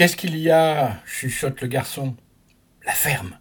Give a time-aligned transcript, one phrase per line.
[0.00, 1.02] Qu'est-ce qu'il y a?
[1.04, 2.16] chuchote le garçon.
[2.86, 3.36] La ferme.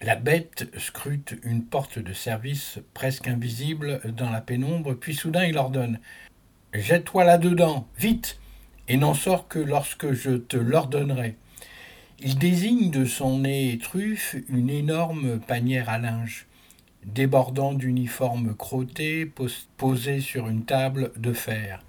[0.00, 5.58] La bête scrute une porte de service presque invisible dans la pénombre, puis soudain il
[5.58, 6.00] ordonne
[6.72, 8.40] Jette-toi là-dedans, vite,
[8.88, 11.36] et n'en sors que lorsque je te l'ordonnerai.
[12.20, 16.46] Il désigne de son nez truffe une énorme panière à linge,
[17.04, 19.30] débordant d'uniformes crottés
[19.76, 21.84] posés sur une table de fer.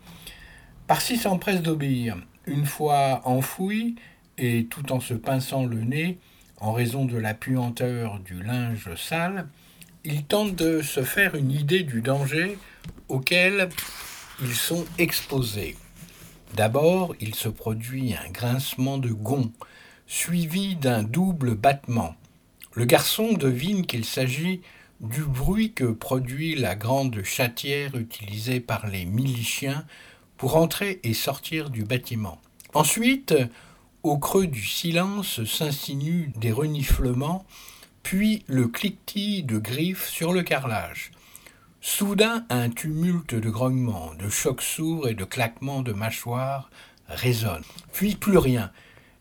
[0.87, 2.17] Parsi s'empresse d'obéir.
[2.47, 3.95] Une fois enfoui,
[4.37, 6.17] et tout en se pinçant le nez,
[6.61, 9.47] en raison de la puanteur du linge sale,
[10.05, 12.57] il tente de se faire une idée du danger
[13.09, 13.67] auquel
[14.41, 15.75] ils sont exposés.
[16.55, 19.51] D'abord, il se produit un grincement de gonds,
[20.07, 22.15] suivi d'un double battement.
[22.73, 24.61] Le garçon devine qu'il s'agit
[25.01, 29.85] du bruit que produit la grande chatière utilisée par les miliciens
[30.37, 32.39] pour entrer et sortir du bâtiment.
[32.73, 33.33] Ensuite,
[34.03, 37.45] au creux du silence s'insinuent des reniflements,
[38.03, 41.11] puis le cliquetis de griffes sur le carrelage.
[41.81, 46.69] Soudain, un tumulte de grognements, de chocs sourds et de claquements de mâchoires
[47.07, 47.63] résonne.
[47.93, 48.71] Puis plus rien.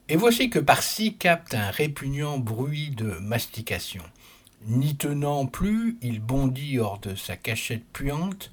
[0.09, 4.03] Et voici que par-ci capte un répugnant bruit de mastication.
[4.66, 8.50] N'y tenant plus, il bondit hors de sa cachette puante,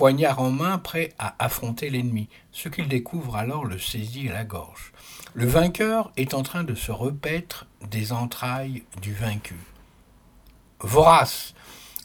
[0.00, 2.30] poignard en main, prêt à affronter l'ennemi.
[2.52, 4.92] Ce qu'il découvre alors le saisit à la gorge.
[5.34, 9.56] Le vainqueur est en train de se repaître des entrailles du vaincu.
[10.80, 11.52] Vorace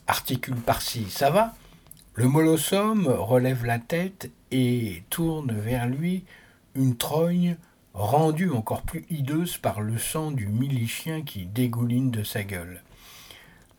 [0.07, 1.53] articule par-ci, ça va?
[2.15, 6.25] Le molossum relève la tête et tourne vers lui
[6.75, 7.55] une trogne
[7.93, 12.83] rendue encore plus hideuse par le sang du milicien qui dégouline de sa gueule.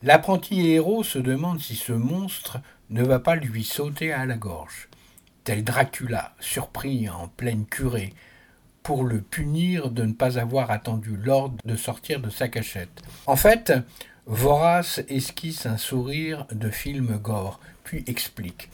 [0.03, 2.61] L'apprenti héros se demande si ce monstre
[2.91, 4.89] ne va pas lui sauter à la gorge,
[5.45, 8.15] tel Dracula, surpris en pleine curée,
[8.83, 13.03] pour le punir de ne pas avoir attendu l'ordre de sortir de sa cachette.
[13.27, 13.73] En fait,
[14.27, 18.69] Vorace esquisse un sourire de film gore, puis explique.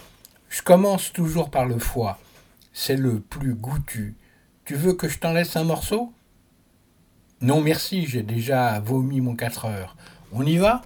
[0.50, 2.19] Je commence toujours par le foie.
[2.75, 4.15] C'est le plus goûtu.
[4.67, 6.12] Tu veux que je t'en laisse un morceau?
[7.41, 9.97] Non merci, j'ai déjà vomi mon quatre heures.
[10.31, 10.83] On y va?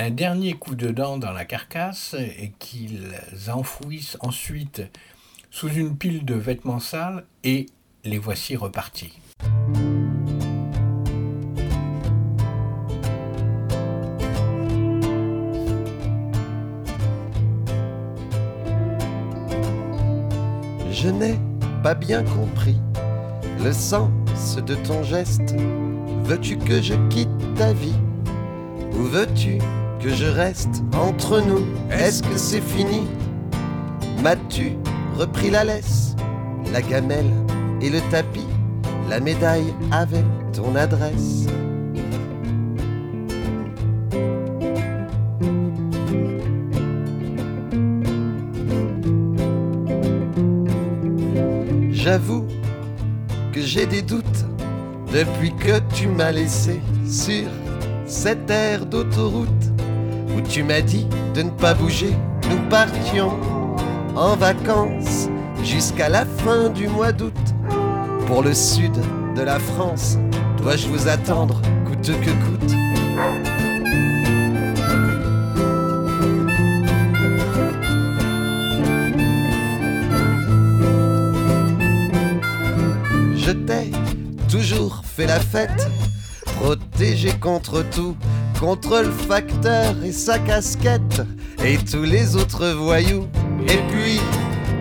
[0.00, 3.12] Un dernier coup de dent dans la carcasse et qu'ils
[3.52, 4.82] enfouissent ensuite
[5.50, 7.66] sous une pile de vêtements sales et
[8.04, 9.18] les voici repartis.
[20.90, 21.38] Je n'ai
[21.82, 22.78] pas bien compris
[23.62, 25.54] le sens de ton geste.
[26.24, 27.98] Veux-tu que je quitte ta vie
[28.92, 29.58] Ou veux-tu
[30.02, 31.64] que je reste entre nous.
[31.90, 33.06] Est-ce que c'est fini?
[34.22, 34.76] M'as-tu
[35.16, 36.16] repris la laisse,
[36.72, 37.30] la gamelle
[37.80, 38.46] et le tapis,
[39.08, 41.46] la médaille avec ton adresse?
[51.92, 52.46] J'avoue
[53.52, 54.24] que j'ai des doutes
[55.12, 57.48] depuis que tu m'as laissé sur
[58.06, 59.69] cette aire d'autoroute
[60.36, 62.14] où tu m'as dit de ne pas bouger.
[62.50, 63.32] Nous partions
[64.16, 65.28] en vacances
[65.62, 67.34] jusqu'à la fin du mois d'août.
[68.26, 68.92] Pour le sud
[69.36, 70.18] de la France,
[70.58, 72.74] dois-je vous attendre coûte que coûte?
[83.36, 83.90] Je t'ai
[84.48, 85.88] toujours fait la fête,
[86.44, 88.16] protégé contre tout,
[88.60, 91.22] contre le facteur et sa casquette,
[91.64, 93.26] et tous les autres voyous.
[93.66, 94.20] Et puis,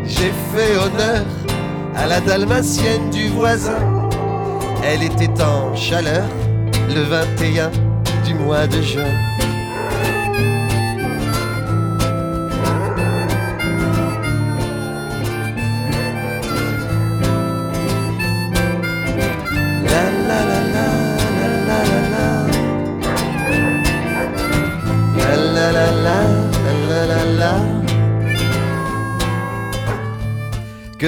[0.05, 1.25] j'ai fait honneur
[1.95, 3.79] à la dalmatienne du voisin.
[4.83, 6.27] Elle était en chaleur
[6.93, 7.71] le 21
[8.25, 9.28] du mois de juin.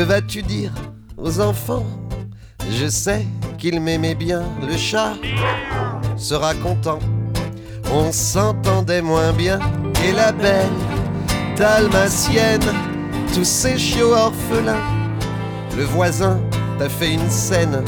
[0.04, 0.72] Vas-tu dire
[1.18, 1.86] aux enfants?
[2.70, 3.26] Je sais
[3.58, 5.14] qu'il m'aimait bien, le chat
[6.18, 7.00] sera content.
[7.92, 9.60] On s'entendait moins bien,
[10.06, 10.70] et la belle
[11.58, 12.62] dalmatienne,
[13.34, 14.82] tous ces chiots orphelins.
[15.78, 16.40] Le voisin
[16.80, 17.84] t'a fait une scène,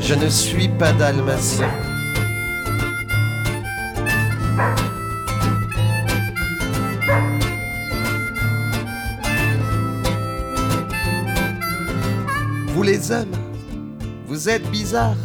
[0.00, 1.68] je ne suis pas dalmatien.
[12.88, 13.36] Les hommes,
[14.28, 15.24] vous êtes bizarres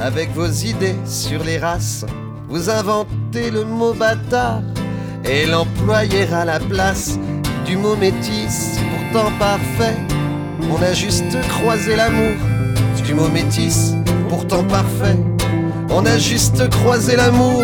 [0.00, 2.04] avec vos idées sur les races.
[2.48, 4.62] Vous inventez le mot bâtard
[5.24, 7.16] et l'employer à la place
[7.64, 9.96] du mot métis, pourtant parfait.
[10.72, 12.36] On a juste croisé l'amour
[13.06, 13.92] du mot métis,
[14.28, 15.18] pourtant parfait.
[15.90, 17.62] On a juste croisé l'amour.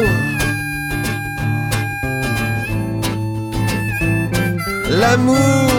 [4.90, 5.73] L'amour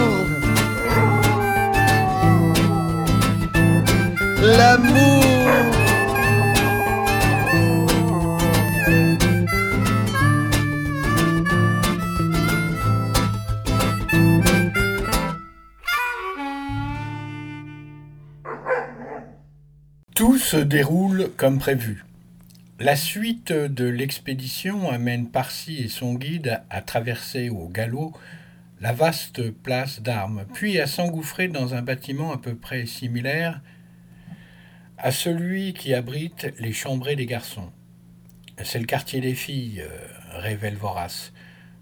[4.56, 5.22] l'amour.
[20.14, 22.04] Tout se déroule comme prévu.
[22.78, 28.12] La suite de l'expédition amène Parsi et son guide à traverser au galop
[28.80, 33.60] la vaste place d'armes, puis à s'engouffrer dans un bâtiment à peu près similaire
[34.98, 37.70] à celui qui abrite les chambrées des garçons.
[38.62, 41.32] C'est le quartier des filles, euh, révèle Vorace.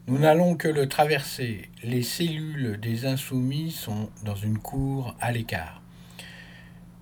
[0.09, 1.71] Nous n'allons que le traverser.
[1.85, 5.81] Les cellules des insoumis sont dans une cour à l'écart.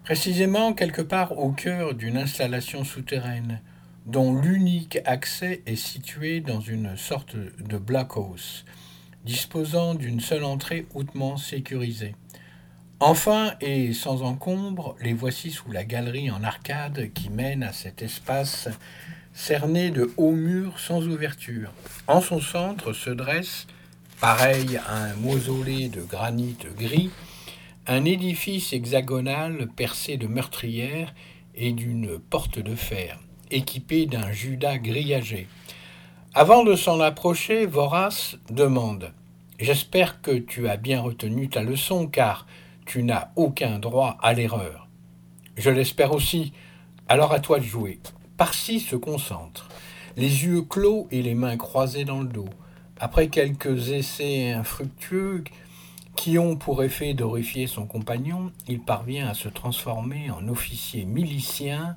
[0.04, 3.60] Précisément quelque part au cœur d'une installation souterraine,
[4.04, 8.64] dont l'unique accès est situé dans une sorte de blockhouse,
[9.24, 12.14] disposant d'une seule entrée hautement sécurisée.
[13.04, 18.00] Enfin, et sans encombre, les voici sous la galerie en arcade qui mène à cet
[18.00, 18.68] espace
[19.32, 21.72] cerné de hauts murs sans ouverture.
[22.06, 23.66] En son centre se dresse,
[24.20, 27.10] pareil à un mausolée de granit gris,
[27.88, 31.12] un édifice hexagonal percé de meurtrières
[31.56, 33.18] et d'une porte de fer,
[33.50, 35.48] équipé d'un judas grillagé.
[36.34, 39.12] Avant de s'en approcher, Vorace demande
[39.58, 42.46] J'espère que tu as bien retenu ta leçon, car
[42.92, 44.86] tu n'as aucun droit à l'erreur.
[45.56, 46.52] Je l'espère aussi.
[47.08, 47.98] Alors à toi de jouer.
[48.36, 49.70] Parsi se concentre,
[50.18, 52.50] les yeux clos et les mains croisées dans le dos.
[53.00, 55.42] Après quelques essais infructueux
[56.16, 61.96] qui ont pour effet d'horrifier son compagnon, il parvient à se transformer en officier milicien,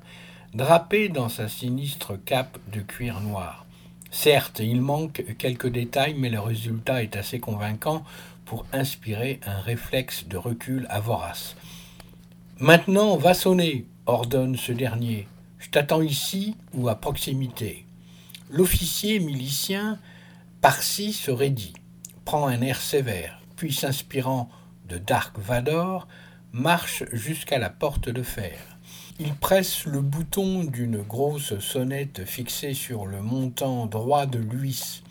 [0.54, 3.66] drapé dans sa sinistre cape de cuir noir.
[4.10, 8.02] Certes, il manque quelques détails, mais le résultat est assez convaincant
[8.46, 11.56] pour inspirer un réflexe de recul à Vorace.
[12.58, 15.28] Maintenant, va sonner, ordonne ce dernier.
[15.58, 17.84] Je t'attends ici ou à proximité.
[18.48, 19.98] L'officier milicien,
[20.62, 21.74] par-ci, se raidit,
[22.24, 24.48] prend un air sévère, puis s'inspirant
[24.88, 26.08] de Dark Vador,
[26.52, 28.58] marche jusqu'à la porte de fer.
[29.18, 35.02] Il presse le bouton d'une grosse sonnette fixée sur le montant droit de l'huisse.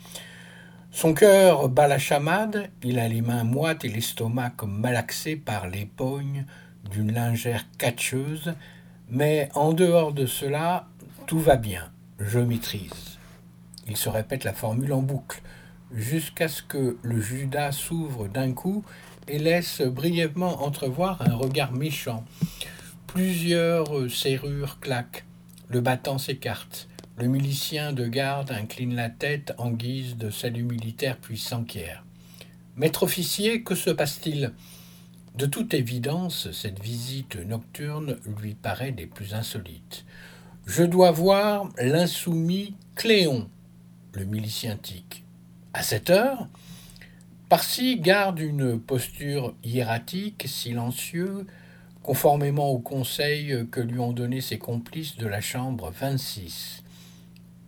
[0.96, 5.84] Son cœur bat la chamade, il a les mains moites et l'estomac malaxé par les
[5.84, 6.46] pognes
[6.90, 8.54] d'une lingère catcheuse,
[9.10, 10.88] mais en dehors de cela,
[11.26, 13.18] tout va bien, je maîtrise.
[13.86, 15.42] Il se répète la formule en boucle,
[15.92, 18.82] jusqu'à ce que le Judas s'ouvre d'un coup
[19.28, 22.24] et laisse brièvement entrevoir un regard méchant.
[23.06, 25.26] Plusieurs serrures claquent,
[25.68, 26.88] le battant s'écarte.
[27.18, 32.04] Le milicien de garde incline la tête en guise de salut militaire puis s'enquiert.
[32.76, 34.52] Maître officier, que se passe-t-il?
[35.34, 40.04] De toute évidence, cette visite nocturne lui paraît des plus insolites.
[40.66, 43.48] Je dois voir l'insoumis Cléon,
[44.12, 45.24] le milicien tic.
[45.72, 46.48] À cette heure
[47.48, 51.46] Parsi garde une posture hiératique, silencieux,
[52.02, 56.82] conformément au conseil que lui ont donné ses complices de la chambre 26.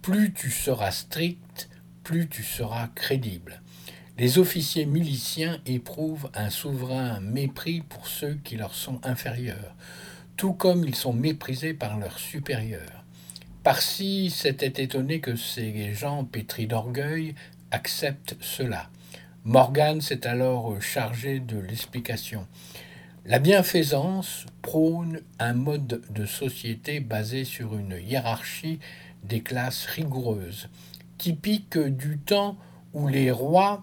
[0.08, 1.68] Plus tu seras strict,
[2.02, 3.60] plus tu seras crédible.
[4.16, 9.76] Les officiers miliciens éprouvent un souverain mépris pour ceux qui leur sont inférieurs,
[10.38, 13.04] tout comme ils sont méprisés par leurs supérieurs.
[13.62, 17.34] Parsi s'était étonné que ces gens pétris d'orgueil
[17.70, 18.88] acceptent cela.
[19.44, 22.46] Morgan s'est alors chargé de l'explication.
[23.26, 28.78] La bienfaisance prône un mode de société basé sur une hiérarchie
[29.22, 30.68] des classes rigoureuses,
[31.18, 32.56] typique du temps
[32.94, 33.82] où les rois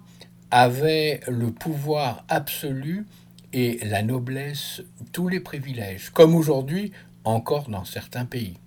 [0.51, 3.05] avaient le pouvoir absolu
[3.53, 6.91] et la noblesse tous les privilèges, comme aujourd'hui
[7.23, 8.57] encore dans certains pays.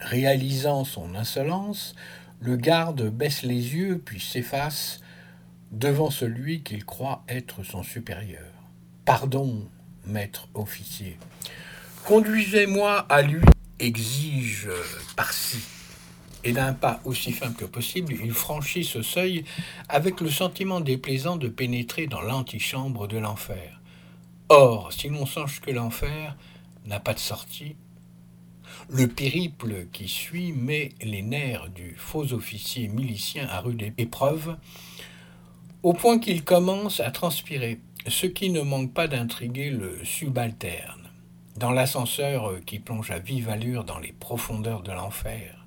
[0.00, 1.94] Réalisant son insolence,
[2.40, 5.00] le garde baisse les yeux puis s'efface
[5.72, 8.52] devant celui qu'il croit être son supérieur.
[9.04, 9.68] Pardon,
[10.06, 11.18] maître officier.
[12.06, 13.44] Conduisez-moi à lui,
[13.78, 14.68] exige
[15.16, 15.73] Parsi.
[16.44, 19.44] Et d'un pas aussi fin que possible, il franchit ce seuil
[19.88, 23.80] avec le sentiment déplaisant de pénétrer dans l'antichambre de l'enfer.
[24.50, 26.36] Or, si l'on songe que l'enfer
[26.84, 27.76] n'a pas de sortie,
[28.90, 34.58] le périple qui suit met les nerfs du faux officier milicien à rude épreuve,
[35.82, 41.10] au point qu'il commence à transpirer, ce qui ne manque pas d'intriguer le subalterne.
[41.56, 45.63] Dans l'ascenseur qui plonge à vive allure dans les profondeurs de l'enfer,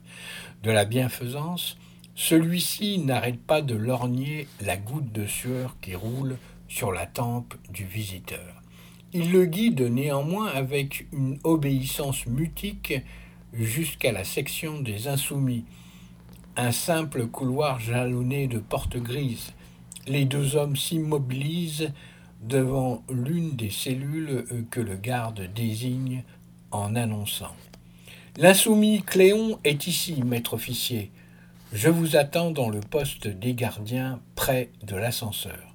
[0.64, 1.78] de la bienfaisance,
[2.16, 6.38] celui-ci n'arrête pas de lorgner la goutte de sueur qui roule
[6.68, 8.62] sur la tempe du visiteur.
[9.14, 12.94] Il le guide néanmoins avec une obéissance mutique
[13.54, 15.66] jusqu'à la section des insoumis,
[16.56, 19.54] un simple couloir jalonné de portes grises.
[20.08, 21.94] Les deux hommes s'immobilisent
[22.42, 26.24] devant l'une des cellules que le garde désigne
[26.72, 27.56] en annonçant.
[28.40, 31.10] L'insoumis Cléon est ici, maître officier.
[31.74, 35.74] Je vous attends dans le poste des gardiens près de l'ascenseur.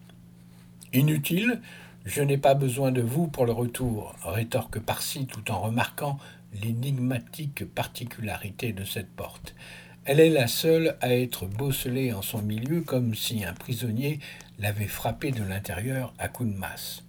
[0.92, 1.61] Inutile,
[2.04, 6.19] je n'ai pas besoin de vous pour le retour, rétorque Parsi tout en remarquant
[6.62, 9.57] l'énigmatique particularité de cette porte.
[10.04, 14.21] Elle est la seule à être bosselée en son milieu comme si un prisonnier
[14.61, 17.02] l'avait frappée de l'intérieur à coups de masse.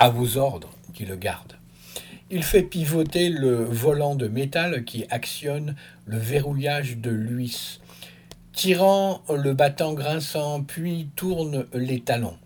[0.00, 1.61] À vos ordres, dit le garde.
[2.34, 7.78] Il fait pivoter le volant de métal qui actionne le verrouillage de l'huisse,
[8.54, 12.38] tirant le battant grinçant, puis tourne les talons.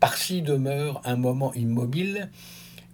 [0.00, 2.30] Parsi demeure un moment immobile,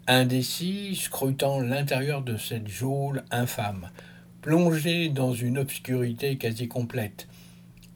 [0.08, 3.88] indécis, scrutant l'intérieur de cette geôle infâme,
[4.40, 7.28] plongé dans une obscurité quasi complète.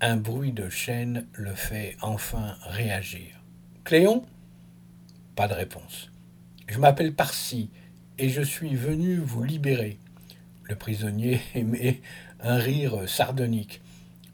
[0.00, 3.42] Un bruit de chaîne le fait enfin réagir.
[3.82, 4.24] Cléon?
[5.34, 6.12] Pas de réponse.
[6.68, 7.68] Je m'appelle Parsi
[8.18, 9.98] et je suis venu vous libérer.
[10.64, 12.00] Le prisonnier émet
[12.40, 13.80] un rire sardonique.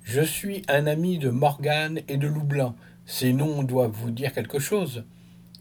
[0.05, 2.75] Je suis un ami de Morgane et de Loublanc.
[3.07, 5.05] Ces noms doivent vous dire quelque chose.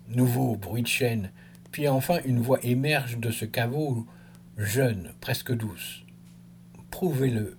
[0.07, 1.31] Nouveau bruit de chaîne,
[1.71, 4.05] puis enfin une voix émerge de ce caveau,
[4.57, 6.03] jeune, presque douce.
[6.89, 7.57] Prouvez-le.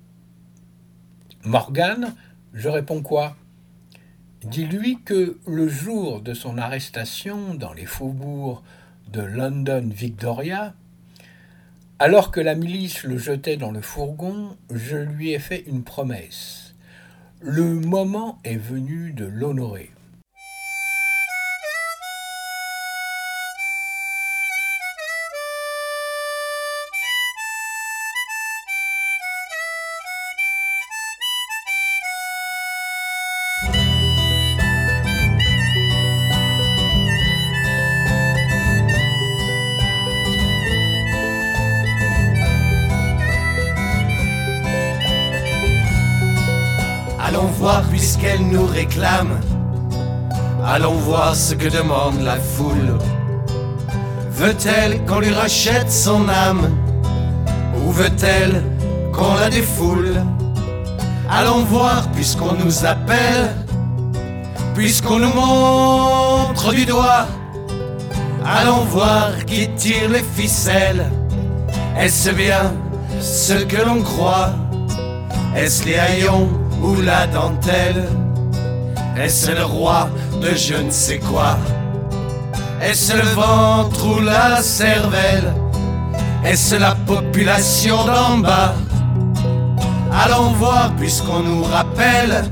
[1.45, 2.14] Morgane,
[2.52, 3.37] je réponds quoi?
[4.45, 8.62] Dis-lui que le jour de son arrestation dans les faubourgs
[9.12, 10.75] de London Victoria,
[11.99, 16.75] alors que la milice le jetait dans le fourgon, je lui ai fait une promesse.
[17.40, 19.90] Le moment est venu de l'honorer.
[48.52, 49.40] Nous réclame.
[50.64, 52.99] Allons voir ce que demande la foule.
[54.30, 56.71] Veut-elle qu'on lui rachète son âme?
[57.78, 58.62] Ou veut-elle
[59.12, 60.23] qu'on la défoule?
[61.30, 63.56] Allons voir puisqu'on nous appelle,
[64.75, 67.26] puisqu'on nous montre du doigt.
[68.44, 71.11] Allons voir qui tire les ficelles.
[71.99, 72.75] Est-ce bien
[73.21, 74.50] ce que l'on croit?
[75.56, 76.49] Est-ce les haillons
[76.82, 78.09] ou la dentelle?
[79.16, 80.09] Est-ce le roi
[80.40, 81.59] de je ne sais quoi.
[82.81, 85.54] Est-ce le ventre ou la cervelle.
[86.45, 88.75] Est-ce la population d'en bas.
[90.12, 92.45] Allons voir puisqu'on nous rappelle.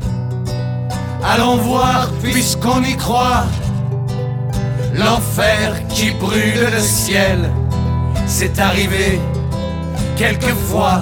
[1.25, 3.45] Allons voir puisqu'on y croit.
[4.95, 7.51] L'enfer qui brûle le ciel.
[8.27, 9.21] C'est arrivé
[10.17, 11.01] quelquefois.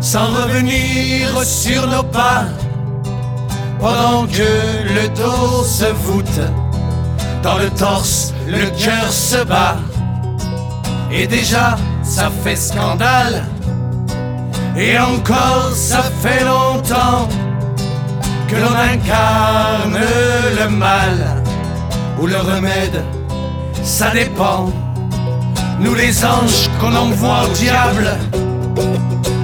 [0.00, 2.44] Sans revenir sur nos pas
[3.80, 4.50] pendant que
[4.94, 6.40] le dos se voûte
[7.42, 9.76] dans le torse le cœur se bat.
[11.10, 13.44] Et déjà ça fait scandale
[14.76, 17.28] et encore ça fait longtemps
[18.48, 19.98] que l'on incarne
[20.58, 21.42] le mal
[22.20, 23.02] ou le remède
[23.82, 24.70] ça dépend
[25.82, 28.16] nous les anges qu'on envoie au diable,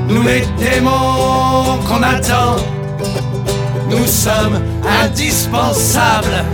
[0.08, 2.56] nous les démons qu'on attend,
[3.90, 4.60] nous sommes
[5.02, 6.44] indispensables,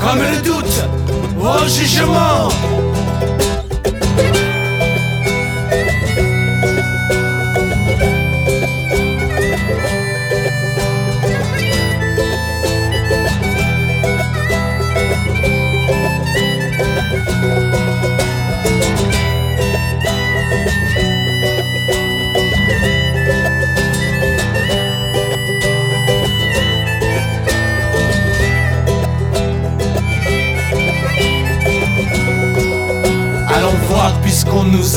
[0.00, 0.84] comme le doute
[1.38, 2.48] au jugement.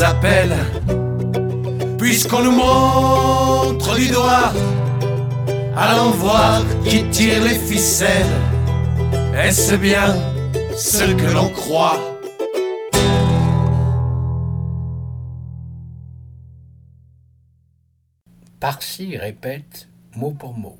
[0.02, 0.54] Appelle,
[1.98, 4.52] puisqu'on nous montre du doigt,
[5.76, 8.26] allons voir qui tire les ficelles.
[9.34, 10.14] Est-ce bien
[10.76, 11.98] ce que l'on croit?
[18.58, 20.76] Parsi répète mot pour mot.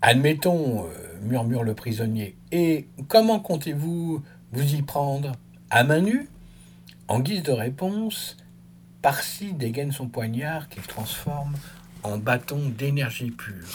[0.00, 5.32] Admettons, euh, murmure le prisonnier, et comment comptez-vous vous y prendre?
[5.70, 6.28] À main nue?
[7.08, 8.36] En guise de réponse,
[9.02, 11.56] Parsi dégaine son poignard qu'il transforme
[12.04, 13.66] en bâton d'énergie pure.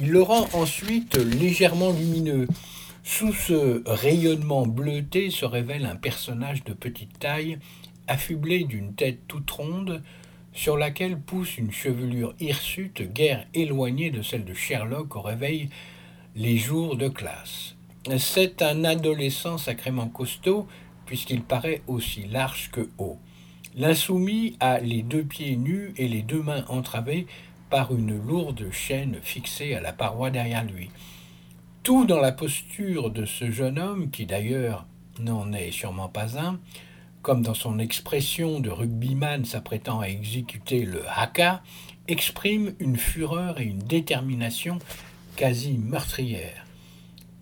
[0.00, 2.48] Il le rend ensuite légèrement lumineux.
[3.04, 7.58] Sous ce rayonnement bleuté se révèle un personnage de petite taille,
[8.08, 10.02] affublé d'une tête toute ronde,
[10.52, 15.68] sur laquelle pousse une chevelure hirsute, guère éloignée de celle de Sherlock au réveil
[16.34, 17.76] les jours de classe.
[18.18, 20.66] C'est un adolescent sacrément costaud,
[21.08, 23.18] puisqu'il paraît aussi large que haut.
[23.74, 27.26] L'insoumis a les deux pieds nus et les deux mains entravées
[27.70, 30.90] par une lourde chaîne fixée à la paroi derrière lui.
[31.82, 34.86] Tout dans la posture de ce jeune homme, qui d'ailleurs
[35.18, 36.60] n'en est sûrement pas un,
[37.22, 41.62] comme dans son expression de rugbyman s'apprêtant à exécuter le haka,
[42.06, 44.78] exprime une fureur et une détermination
[45.36, 46.67] quasi meurtrières.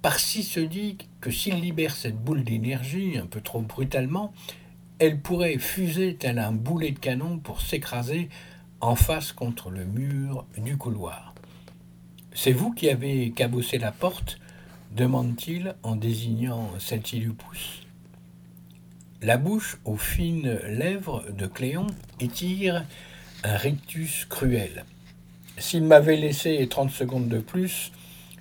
[0.07, 4.33] Parsi se dit que s'il libère cette boule d'énergie un peu trop brutalement,
[5.01, 8.29] elle pourrait fuser tel un boulet de canon pour s'écraser
[8.81, 11.35] en face contre le mur du couloir.
[12.33, 14.39] C'est vous qui avez cabossé la porte
[14.93, 17.83] demande-t-il en désignant celle qui lui pousse.
[19.23, 21.89] La bouche aux fines lèvres de Cléon
[22.21, 22.85] étire
[23.43, 24.85] un rictus cruel.
[25.59, 27.91] S'il m'avait laissé trente secondes de plus,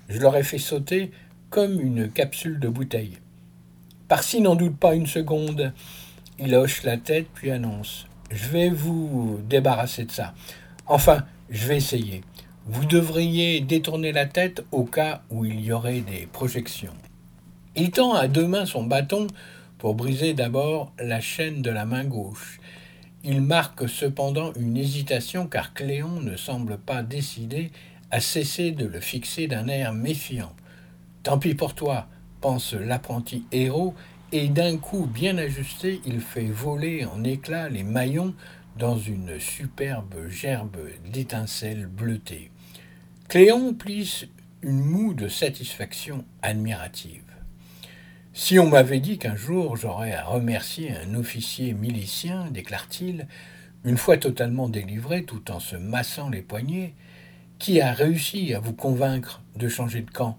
[0.08, 1.10] je l'aurais fait sauter
[1.50, 3.18] comme une capsule de bouteille.
[4.08, 5.72] Parsi n'en doute pas une seconde.
[6.38, 10.34] Il hoche la tête puis annonce Je vais vous débarrasser de ça.
[10.86, 12.22] Enfin, je vais essayer.
[12.66, 16.94] Vous devriez détourner la tête au cas où il y aurait des projections.
[17.76, 19.26] Il tend à deux mains son bâton
[19.78, 22.58] pour briser d'abord la chaîne de la main gauche.
[23.22, 27.70] Il marque cependant une hésitation car Cléon ne semble pas décidé
[28.10, 30.52] à cesser de le fixer d'un air méfiant.
[31.26, 32.06] Tant pis pour toi,
[32.40, 33.96] pense l'apprenti héros,
[34.30, 38.32] et d'un coup bien ajusté, il fait voler en éclats les maillons
[38.78, 40.76] dans une superbe gerbe
[41.12, 42.52] d'étincelles bleutées.
[43.26, 44.28] Cléon plisse
[44.62, 47.24] une moue de satisfaction admirative.
[48.32, 53.26] Si on m'avait dit qu'un jour j'aurais à remercier un officier milicien, déclare-t-il,
[53.82, 56.94] une fois totalement délivré tout en se massant les poignets,
[57.58, 60.38] qui a réussi à vous convaincre de changer de camp?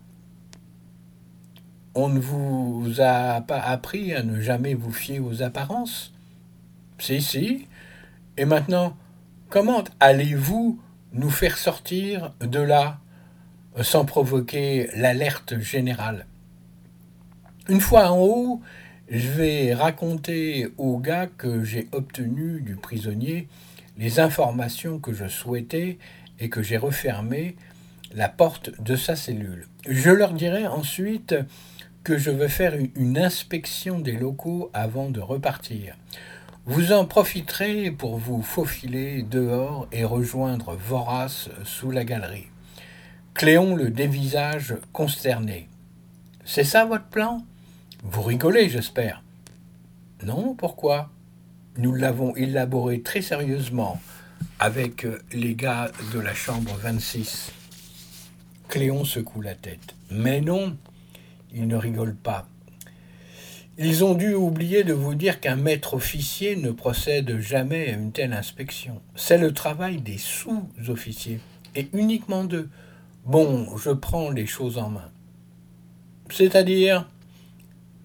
[1.97, 6.13] On ne vous a pas appris à ne jamais vous fier aux apparences
[6.99, 7.67] Si, si.
[8.37, 8.95] Et maintenant,
[9.49, 10.79] comment allez-vous
[11.13, 12.99] nous faire sortir de là
[13.81, 16.27] sans provoquer l'alerte générale?
[17.67, 18.61] Une fois en haut,
[19.09, 23.47] je vais raconter au gars que j'ai obtenu du prisonnier
[23.97, 25.97] les informations que je souhaitais
[26.39, 27.55] et que j'ai refermé
[28.13, 29.65] la porte de sa cellule.
[29.89, 31.33] Je leur dirai ensuite
[32.07, 35.97] que je veux faire une inspection des locaux avant de repartir.
[36.65, 42.47] Vous en profiterez pour vous faufiler dehors et rejoindre Vorace sous la galerie.
[43.33, 45.67] Cléon le dévisage consterné.
[46.45, 47.43] C'est ça votre plan?
[48.03, 49.21] Vous rigolez, j'espère.
[50.23, 51.09] Non, pourquoi?
[51.75, 53.99] Nous l'avons élaboré très sérieusement
[54.61, 57.51] avec les gars de la chambre 26.
[58.69, 59.93] Cléon secoue la tête.
[60.09, 60.77] Mais non,
[61.53, 62.47] il ne rigole pas.
[63.79, 68.11] Ils ont dû oublier de vous dire qu'un maître officier ne procède jamais à une
[68.11, 69.01] telle inspection.
[69.15, 71.39] C'est le travail des sous-officiers,
[71.75, 72.69] et uniquement d'eux.
[73.25, 75.11] Bon, je prends les choses en main.
[76.29, 77.07] C'est-à-dire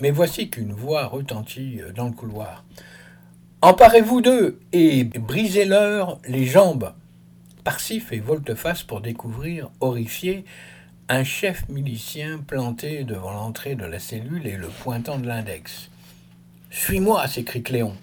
[0.01, 2.65] Mais voici qu'une voix retentit dans le couloir.
[3.63, 6.93] Emparez-vous d'eux et brisez-leur les jambes.
[7.65, 10.45] Parsi fait volte-face pour découvrir, horrifié,
[11.09, 15.91] un chef milicien planté devant l'entrée de la cellule et le pointant de l'index.
[16.71, 17.95] Suis-moi, s'écrie Cléon.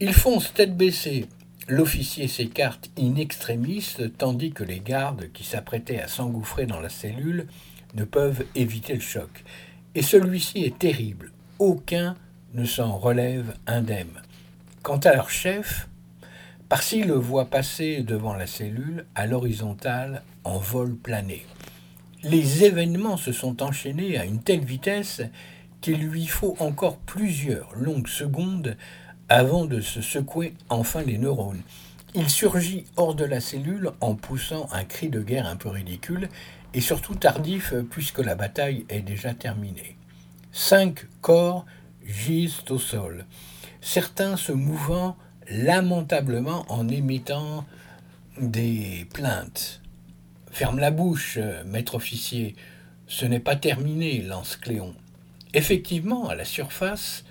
[0.00, 1.26] Ils foncent tête baissée.
[1.68, 7.46] L'officier s'écarte in extremis, tandis que les gardes qui s'apprêtaient à s'engouffrer dans la cellule
[7.94, 9.44] ne peuvent éviter le choc.
[9.94, 11.32] Et celui-ci est terrible.
[11.58, 12.16] Aucun
[12.54, 14.22] ne s'en relève indemne.
[14.82, 15.88] Quant à leur chef,
[16.68, 21.44] Parsi le voit passer devant la cellule à l'horizontale en vol plané.
[22.24, 25.20] Les événements se sont enchaînés à une telle vitesse
[25.82, 28.78] qu'il lui faut encore plusieurs longues secondes
[29.28, 31.60] avant de se secouer enfin les neurones.
[32.14, 36.30] Il surgit hors de la cellule en poussant un cri de guerre un peu ridicule
[36.72, 39.98] et surtout tardif puisque la bataille est déjà terminée.
[40.50, 41.66] Cinq corps
[42.06, 43.26] gisent au sol,
[43.82, 45.18] certains se mouvant
[45.50, 47.66] lamentablement en émettant
[48.40, 49.82] des plaintes.
[50.54, 52.54] Ferme la bouche, maître officier,
[53.08, 54.94] ce n'est pas terminé, lance Cléon.
[55.52, 57.24] Effectivement, à la surface,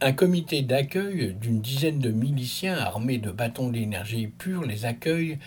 [0.00, 5.38] un comité d'accueil d'une dizaine de miliciens armés de bâtons d'énergie pure les accueille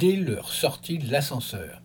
[0.00, 1.80] dès leur sortie de l'ascenseur.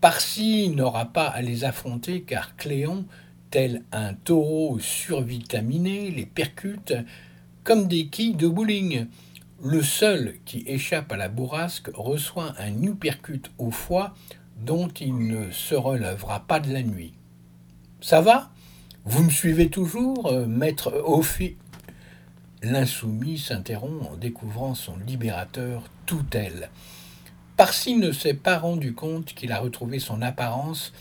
[0.00, 3.06] Parsi n'aura pas à les affronter car Cléon,
[3.50, 6.94] tel un taureau survitaminé, les percute
[7.64, 9.08] comme des quilles de bowling.
[9.62, 14.14] Le seul qui échappe à la bourrasque reçoit un uppercut au foie
[14.58, 17.14] dont il ne se relèvera pas de la nuit.
[18.02, 18.50] Ça va?
[19.06, 21.56] Vous me suivez toujours, euh, maître Ophi?
[22.62, 26.68] L'insoumis s'interrompt en découvrant son libérateur tout tel.
[27.56, 30.92] Parsi ne s'est pas rendu compte qu'il a retrouvé son apparence,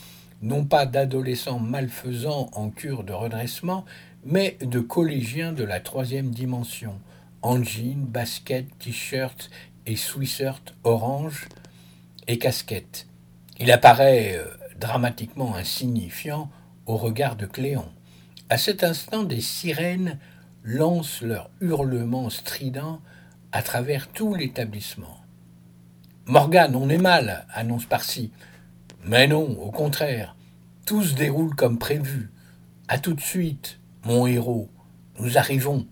[0.41, 3.84] non pas d'adolescent malfaisant en cure de redressement,
[4.24, 7.00] mais de collégiens de la troisième dimension,
[7.46, 9.52] en jean, basket, t-shirt
[9.86, 11.48] et sweatshirt orange
[12.28, 13.06] et casquette.
[13.60, 14.48] Il apparaît euh,
[14.80, 16.50] dramatiquement insignifiant
[16.88, 17.86] au regard de Cléon.
[18.50, 20.18] À cet instant, des sirènes
[20.64, 23.00] lancent leurs hurlements stridents
[23.52, 25.20] à travers tout l'établissement.
[26.26, 28.32] Morgane, on est mal, annonce Parsi.
[29.04, 30.36] Mais non, au contraire,
[30.88, 32.32] tout se déroule comme prévu.
[32.88, 34.68] À tout de suite, mon héros,
[35.20, 35.86] nous arrivons.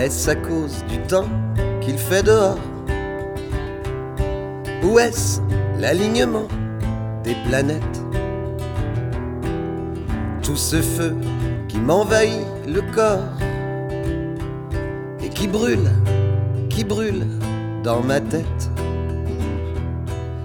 [0.00, 1.28] Est-ce à cause du temps
[1.82, 2.56] qu'il fait dehors
[4.82, 5.42] Ou est-ce
[5.78, 6.48] l'alignement
[7.22, 8.00] des planètes.
[10.42, 11.14] Tout ce feu
[11.68, 13.28] qui m'envahit le corps
[15.22, 15.90] et qui brûle,
[16.70, 17.26] qui brûle
[17.84, 18.70] dans ma tête.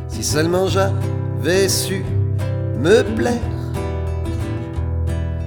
[0.09, 2.03] Si seulement j'avais su
[2.77, 3.39] me plaire,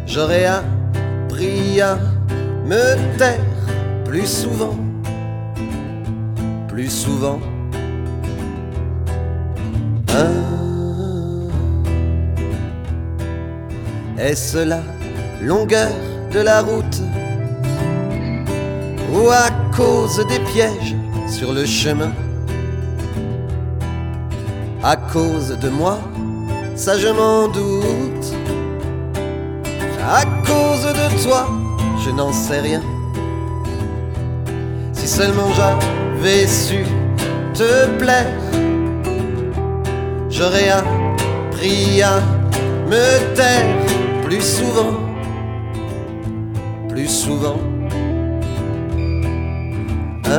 [0.07, 1.99] j'aurais appris à
[2.65, 3.48] me taire
[4.09, 4.75] plus souvent,
[6.67, 7.39] plus souvent.
[14.19, 14.81] Est-ce la
[15.43, 15.91] longueur
[16.33, 17.03] de la route
[19.13, 22.13] ou à cause des pièges sur le chemin?
[24.83, 25.99] À cause de moi,
[26.77, 28.33] ça je m'en doute.
[30.03, 31.47] À cause de toi,
[32.03, 32.81] je n'en sais rien.
[35.19, 36.85] Seulement j'avais su
[37.53, 38.33] te plaire,
[40.31, 42.21] j'aurais appris à
[42.89, 43.67] me taire
[44.23, 44.95] plus souvent,
[46.89, 47.59] plus souvent.
[50.27, 50.39] Ah.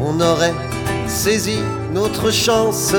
[0.00, 0.54] on aurait
[1.08, 1.58] saisi
[1.92, 2.94] notre chance,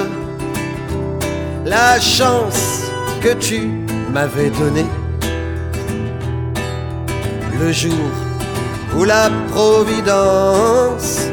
[1.66, 3.70] la chance que tu
[4.12, 4.88] m'avais donnée
[7.62, 8.12] le jour
[8.98, 11.28] où la Providence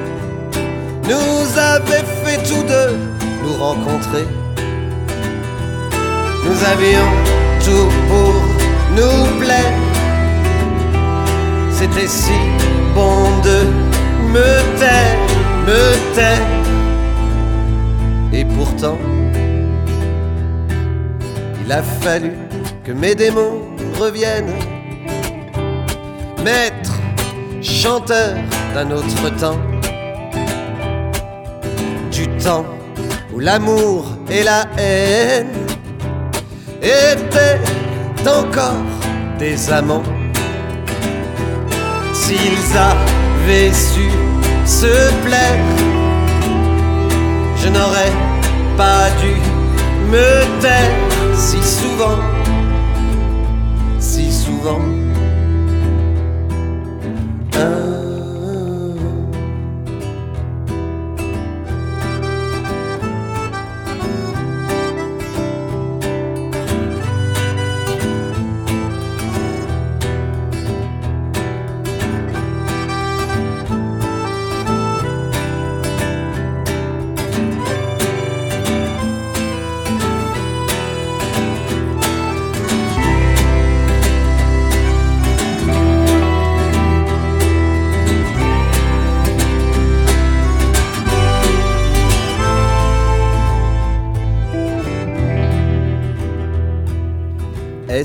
[1.04, 2.98] nous avait fait tous deux
[3.42, 4.26] nous rencontrer.
[6.44, 7.10] Nous avions
[7.64, 8.34] tout pour
[8.96, 9.74] nous plaire.
[11.70, 12.38] C'était si
[12.94, 13.58] bon de
[14.34, 15.18] me taire,
[15.66, 16.46] me taire.
[18.32, 18.98] Et pourtant,
[21.64, 22.32] il a fallu
[22.84, 23.62] que mes démons
[23.98, 24.77] reviennent
[26.44, 26.92] maître,
[27.62, 28.34] chanteur
[28.74, 29.58] d'un autre temps,
[32.10, 32.64] du temps
[33.32, 35.48] où l'amour et la haine
[36.82, 37.60] étaient
[38.26, 38.84] encore
[39.38, 40.02] des amants.
[42.12, 44.10] S'ils avaient su
[44.64, 45.64] se plaire,
[47.56, 48.12] je n'aurais
[48.76, 49.34] pas dû
[50.10, 50.90] me taire
[51.34, 52.18] si souvent,
[53.98, 54.97] si souvent.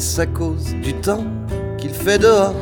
[0.04, 1.24] Est-ce à cause du temps
[1.78, 2.54] qu'il fait dehors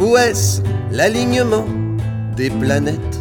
[0.00, 1.66] Ou est-ce l'alignement
[2.34, 3.20] des planètes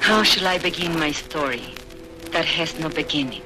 [0.00, 1.74] How shall I begin my story
[2.32, 3.45] that has no beginning?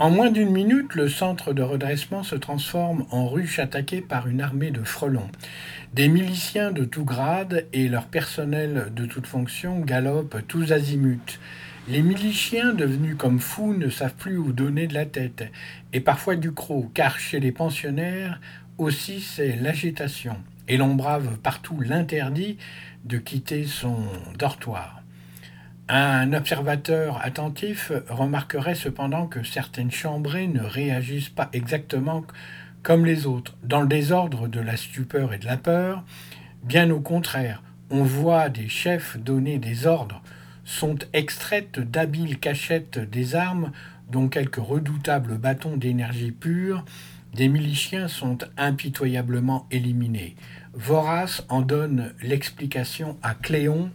[0.00, 4.40] En moins d'une minute, le centre de redressement se transforme en ruche attaquée par une
[4.40, 5.28] armée de frelons.
[5.92, 11.40] Des miliciens de tout grade et leur personnel de toute fonction galopent tous azimuts.
[11.88, 15.50] Les miliciens, devenus comme fous, ne savent plus où donner de la tête,
[15.92, 18.40] et parfois du croc, car chez les pensionnaires
[18.76, 20.36] aussi c'est l'agitation,
[20.68, 22.56] et l'on brave partout l'interdit
[23.04, 23.96] de quitter son
[24.38, 24.97] dortoir.
[25.90, 32.24] Un observateur attentif remarquerait cependant que certaines chambrées ne réagissent pas exactement
[32.82, 36.04] comme les autres, dans le désordre de la stupeur et de la peur.
[36.62, 40.22] Bien au contraire, on voit des chefs donner des ordres,
[40.64, 43.72] sont extraites d'habiles cachettes des armes,
[44.10, 46.84] dont quelques redoutables bâtons d'énergie pure,
[47.34, 50.36] des miliciens sont impitoyablement éliminés.
[50.74, 53.90] Vorace en donne l'explication à Cléon,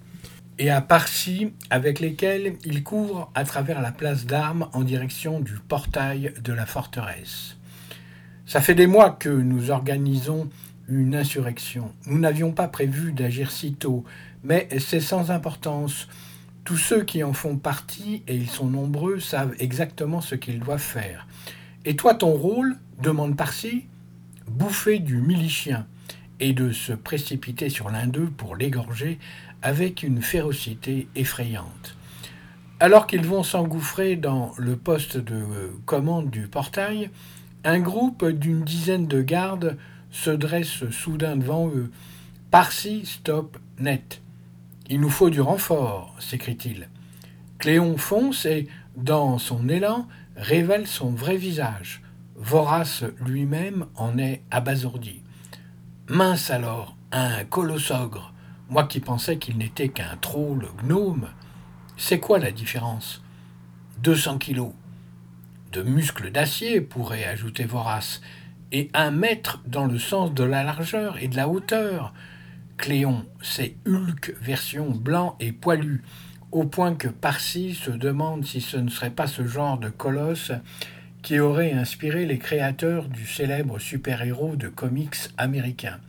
[0.59, 5.53] et à Parsi, avec lesquels il court à travers la place d'armes en direction du
[5.67, 7.57] portail de la forteresse.
[8.45, 10.49] Ça fait des mois que nous organisons
[10.87, 11.93] une insurrection.
[12.05, 14.03] Nous n'avions pas prévu d'agir si tôt,
[14.43, 16.07] mais c'est sans importance.
[16.63, 20.79] Tous ceux qui en font partie, et ils sont nombreux, savent exactement ce qu'ils doivent
[20.79, 21.27] faire.
[21.85, 23.85] Et toi, ton rôle, demande Parsi,
[24.47, 25.87] bouffer du milicien
[26.43, 29.17] et de se précipiter sur l'un d'eux pour l'égorger
[29.61, 31.95] avec une férocité effrayante.
[32.81, 37.09] Alors qu'ils vont s'engouffrer dans le poste de commande du portail,
[37.63, 39.77] un groupe d'une dizaine de gardes
[40.11, 41.89] se dresse soudain devant eux.
[42.51, 44.21] Parsi, stop, net.
[44.89, 46.89] Il nous faut du renfort, s'écrie-t-il.
[47.57, 52.01] Cléon fonce et, dans son élan, révèle son vrai visage.
[52.35, 55.22] Vorace lui-même en est abasourdi.
[56.09, 58.33] Mince alors, un colossogre,
[58.69, 61.29] moi qui pensais qu'il n'était qu'un troll gnome.
[61.95, 63.23] C'est quoi la différence?
[63.99, 64.73] 200 kilos.
[65.71, 68.19] De muscles d'acier, pourrait ajouter Vorace,
[68.73, 72.13] et un mètre dans le sens de la largeur et de la hauteur.
[72.75, 76.03] Cléon, c'est Hulk version blanc et poilu,
[76.51, 80.51] au point que Parsi se demande si ce ne serait pas ce genre de colosse
[81.23, 85.99] qui aurait inspiré les créateurs du célèbre super-héros de comics américain.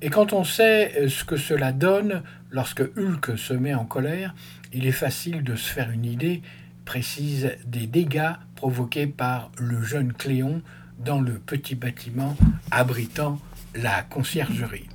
[0.00, 4.34] Et quand on sait ce que cela donne lorsque Hulk se met en colère,
[4.72, 6.42] il est facile de se faire une idée
[6.84, 10.62] précise des dégâts provoqués par le jeune Cléon
[10.98, 12.36] dans le petit bâtiment
[12.70, 13.38] abritant
[13.74, 14.88] la conciergerie.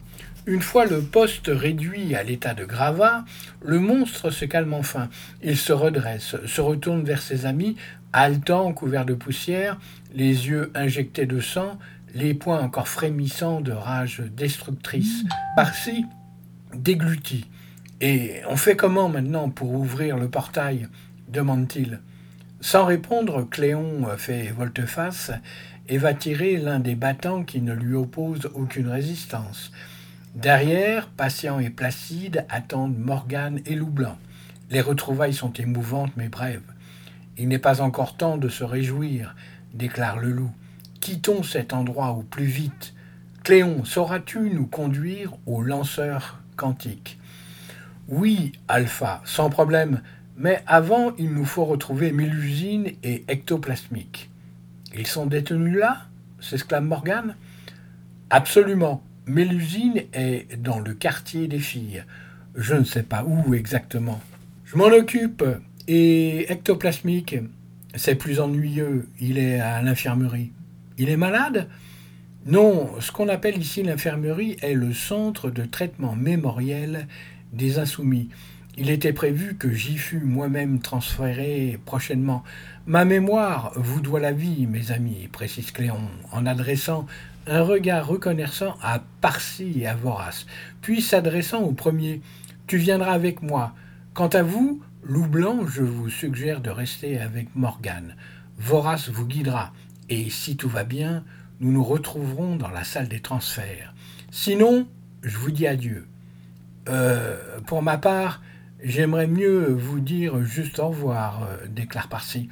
[0.45, 3.23] Une fois le poste réduit à l'état de gravat,
[3.63, 5.09] le monstre se calme enfin.
[5.41, 7.77] Il se redresse, se retourne vers ses amis,
[8.13, 9.79] haletant, couvert de poussière,
[10.13, 11.77] les yeux injectés de sang,
[12.13, 15.23] les poings encore frémissants de rage destructrice.
[15.55, 16.05] Parsi
[16.75, 17.47] déglutit.
[18.01, 20.87] Et on fait comment maintenant pour ouvrir le portail?
[21.29, 21.99] demande-t-il.
[22.61, 25.31] Sans répondre, Cléon fait volte-face
[25.89, 29.71] et va tirer l'un des battants qui ne lui oppose aucune résistance.
[30.35, 34.17] Derrière, patient et placide, attendent Morgane et Loublanc.
[34.69, 36.72] Les retrouvailles sont émouvantes mais brèves.
[37.37, 39.35] Il n'est pas encore temps de se réjouir,
[39.73, 40.51] déclare le loup.
[41.01, 42.93] Quittons cet endroit au plus vite.
[43.43, 47.19] Cléon, sauras-tu nous conduire au lanceur quantique?
[48.07, 50.01] Oui, Alpha, sans problème,
[50.37, 54.29] mais avant, il nous faut retrouver Mélusine et Ectoplasmique.
[54.95, 56.03] Ils sont détenus là?
[56.39, 57.35] s'exclame Morgane.
[58.29, 59.03] Absolument.
[59.25, 62.03] Mélusine est dans le quartier des filles.
[62.55, 64.19] Je ne sais pas où exactement.
[64.65, 65.43] Je m'en occupe.
[65.87, 67.35] Et ectoplasmique,
[67.95, 69.09] c'est plus ennuyeux.
[69.19, 70.51] Il est à l'infirmerie.
[70.97, 71.67] Il est malade?
[72.45, 77.07] Non, ce qu'on appelle ici l'infirmerie est le centre de traitement mémoriel
[77.53, 78.29] des insoumis.
[78.77, 82.43] Il était prévu que j'y fût moi-même transféré prochainement.
[82.85, 87.05] Ma mémoire vous doit la vie, mes amis, précise Cléon, en adressant
[87.45, 90.45] un regard reconnaissant à Parsi et à Vorace,
[90.81, 92.21] puis s'adressant au premier
[92.67, 93.73] Tu viendras avec moi.
[94.13, 98.15] Quant à vous, Loup Blanc, je vous suggère de rester avec Morgane.
[98.57, 99.73] Vorace vous guidera,
[100.07, 101.25] et si tout va bien,
[101.59, 103.93] nous nous retrouverons dans la salle des transferts.
[104.31, 104.87] Sinon,
[105.21, 106.07] je vous dis adieu.
[106.87, 108.41] Euh, pour ma part,
[108.81, 112.47] j'aimerais mieux vous dire juste au revoir, euh, déclare Parsi.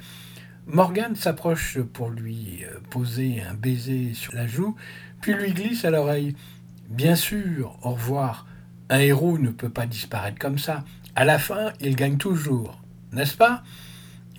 [0.66, 4.76] Morgane s'approche pour lui euh, poser un baiser sur la joue,
[5.22, 6.36] puis lui glisse à l'oreille.
[6.90, 8.46] Bien sûr, au revoir.
[8.90, 10.84] Un héros ne peut pas disparaître comme ça.
[11.14, 12.80] À la fin, il gagne toujours,
[13.12, 13.62] n'est-ce pas?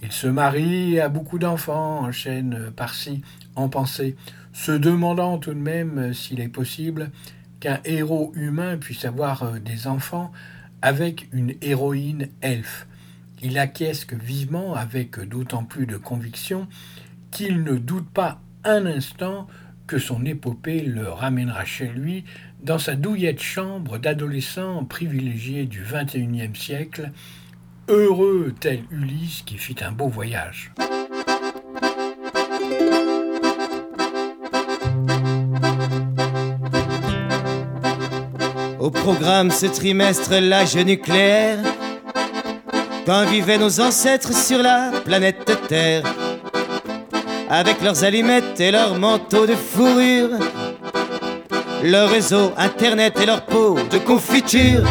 [0.02, 3.22] Il se marie, a beaucoup d'enfants, enchaîne Parsi
[3.56, 4.16] en pensée,
[4.54, 7.12] se demandant tout de même s'il est possible
[7.60, 10.32] qu'un héros humain puisse avoir euh, des enfants
[10.82, 12.88] avec une héroïne elfe.
[13.44, 16.68] Il acquiesce vivement, avec d'autant plus de conviction,
[17.30, 19.48] qu'il ne doute pas un instant
[19.86, 22.26] que son épopée le ramènera chez lui
[22.64, 27.12] dans sa douillette chambre d'adolescent privilégié du XXIe siècle,
[27.90, 30.72] heureux tel Ulysse qui fit un beau voyage.
[38.80, 41.60] Au programme ce trimestre, l'âge nucléaire
[43.06, 46.04] quand vivaient nos ancêtres sur la planète Terre,
[47.50, 50.40] avec leurs allumettes et leurs manteaux de fourrure,
[51.84, 54.84] leur réseau internet et leur peau de confiture.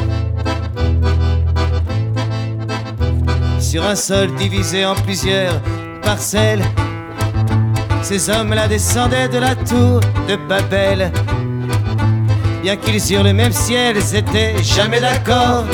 [3.59, 5.59] Sur un sol divisé en plusieurs
[6.03, 6.63] parcelles,
[8.03, 11.11] ces hommes-là descendaient de la tour de Babel.
[12.63, 15.65] Bien qu'ils eurent le même ciel, ils étaient jamais d'accord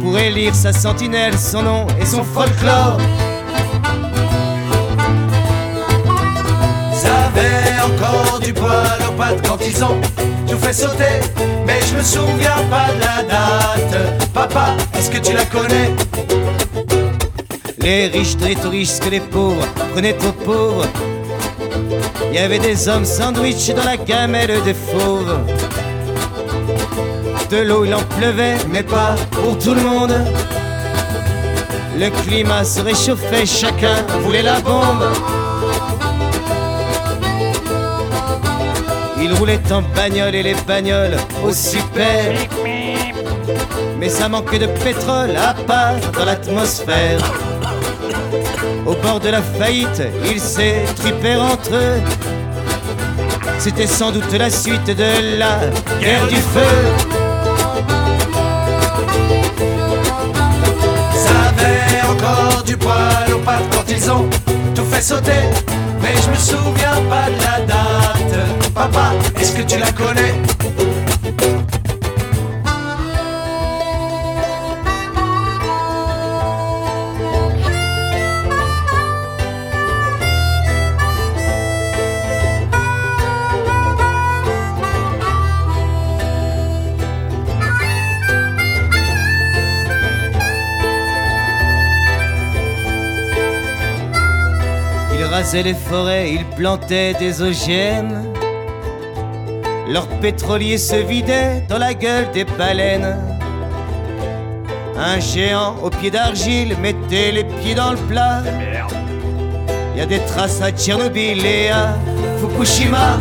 [0.00, 2.98] pour élire sa sentinelle, son nom et son folklore.
[6.92, 8.99] Ça avait encore du poil
[9.46, 10.00] quand ils ont
[10.48, 11.20] tout fait sauter.
[11.66, 14.32] Mais je me souviens pas de la date.
[14.32, 15.90] Papa, est-ce que tu la connais?
[17.78, 20.86] Les riches très riches que les pauvres prenaient aux pauvres.
[22.30, 25.38] Il y avait des hommes sandwich dans la gamelle des fauves
[27.50, 30.14] de l'eau, il en pleuvait, mais pas pour tout le monde.
[31.98, 35.04] Le climat se réchauffait, chacun voulait la bombe.
[39.30, 42.34] Il roulait en bagnole et les bagnoles au super.
[43.96, 47.20] Mais ça manquait de pétrole à part dans l'atmosphère.
[48.84, 52.00] Au bord de la faillite, ils s'étripèrent entre eux.
[53.60, 55.60] C'était sans doute la suite de la
[56.00, 56.60] guerre du feu.
[62.10, 62.98] encore du poil
[63.88, 64.28] ils ont
[64.74, 65.42] tout fait sauter.
[66.02, 67.79] Mais je me souviens pas de la date.
[68.74, 70.34] Papa, est-ce que tu la connais?
[95.30, 98.29] Rasaient les forêts, ils plantaient des OGM.
[99.92, 103.16] Leurs pétroliers se vidaient dans la gueule des baleines.
[104.96, 108.40] Un géant au pied d'argile mettait les pieds dans le plat.
[109.92, 111.96] Il y a des traces à Tchernobyl et à
[112.38, 113.18] Fukushima.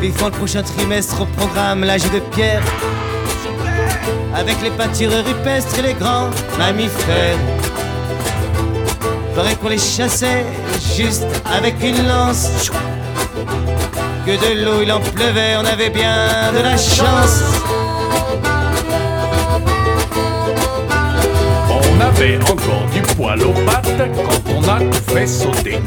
[0.00, 2.62] Vivant le prochain trimestre au programme l'âge de pierre
[4.34, 7.57] avec les pâtures rupestres et les grands mammifères.
[9.38, 10.44] Faudrait qu'on les chassait
[10.96, 11.24] juste
[11.56, 12.72] avec une lance.
[14.26, 17.44] Que de l'eau il en pleuvait, on avait bien de la chance.
[21.70, 25.78] On avait encore du poil aux pattes quand on a tout fait sauter.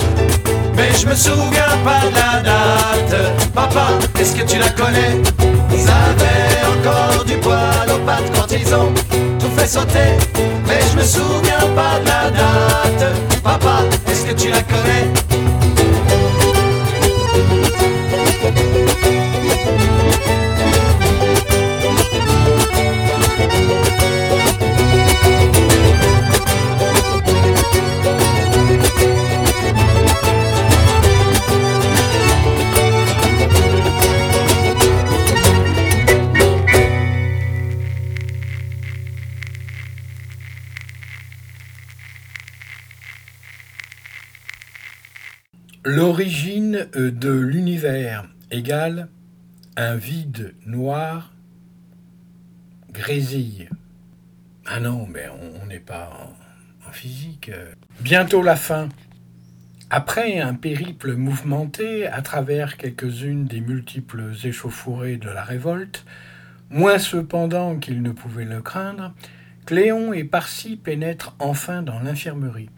[0.77, 3.51] Mais je me souviens pas de la date.
[3.53, 3.87] Papa,
[4.17, 5.19] est-ce que tu la connais?
[5.73, 7.59] Ils avaient encore du poil
[7.93, 8.31] aux pattes
[8.73, 8.93] ont
[9.39, 10.17] tout fait sauter.
[10.67, 13.13] Mais je me souviens pas de la date.
[13.43, 15.00] Papa, est-ce que tu la connais?
[47.09, 49.09] De l'univers égale
[49.77, 51.33] un vide noir
[52.91, 53.69] grésille.
[54.65, 55.25] Ah non, mais
[55.61, 56.09] on n'est pas
[56.87, 57.51] en, physique.
[58.01, 58.89] Bientôt la fin.
[59.89, 66.05] Après un périple mouvementé à travers quelques-unes des multiples échauffourées de la révolte,
[66.69, 69.13] moins cependant qu'il ne pouvait le craindre,
[69.65, 72.69] Cléon et Parsi pénètrent enfin dans l'infirmerie.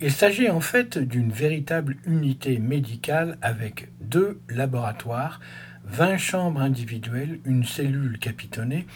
[0.00, 5.40] Il s'agit en fait d'une véritable unité médicale avec deux laboratoires,
[5.84, 8.86] 20 chambres individuelles, une cellule capitonnée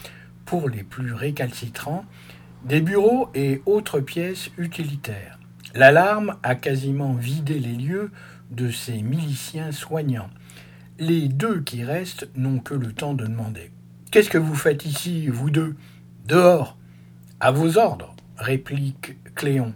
[0.45, 2.05] pour les plus récalcitrants,
[2.65, 5.39] des bureaux et autres pièces utilitaires.
[5.75, 8.11] L'alarme a quasiment vidé les lieux
[8.51, 10.31] de ces miliciens soignants.
[10.99, 13.71] Les deux qui restent n'ont que le temps de demander.
[14.11, 15.77] Qu'est-ce que vous faites ici, vous deux?
[16.27, 16.77] Dehors.
[17.39, 19.75] À vos ordres, réplique Cléon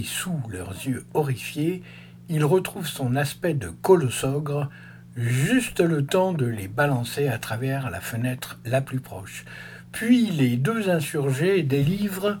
[0.00, 1.82] sous leurs yeux horrifiés,
[2.28, 4.70] il retrouve son aspect de colossogre,
[5.16, 9.44] juste le temps de les balancer à travers la fenêtre la plus proche.
[9.92, 12.38] Puis les deux insurgés délivrent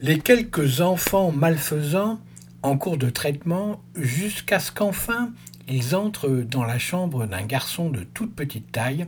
[0.00, 2.18] les quelques enfants malfaisants
[2.62, 5.30] en cours de traitement jusqu'à ce qu'enfin
[5.70, 9.06] ils entrent dans la chambre d'un garçon de toute petite taille,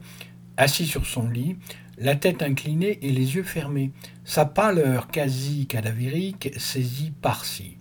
[0.56, 1.56] assis sur son lit,
[1.98, 3.92] la tête inclinée et les yeux fermés,
[4.24, 7.76] sa pâleur quasi cadavérique saisit par-ci.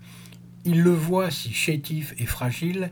[0.65, 2.91] Il le voit si chétif et fragile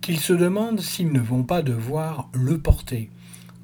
[0.00, 3.10] qu'il se demande s'ils ne vont pas devoir le porter.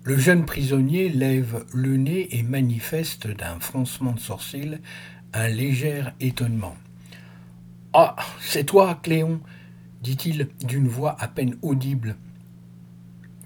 [0.04, 4.78] Le jeune prisonnier lève le nez et manifeste d'un froncement de sourcils
[5.32, 6.76] un léger étonnement.
[7.92, 9.40] Ah, c'est toi, Cléon,
[10.02, 12.16] dit-il d'une voix à peine audible.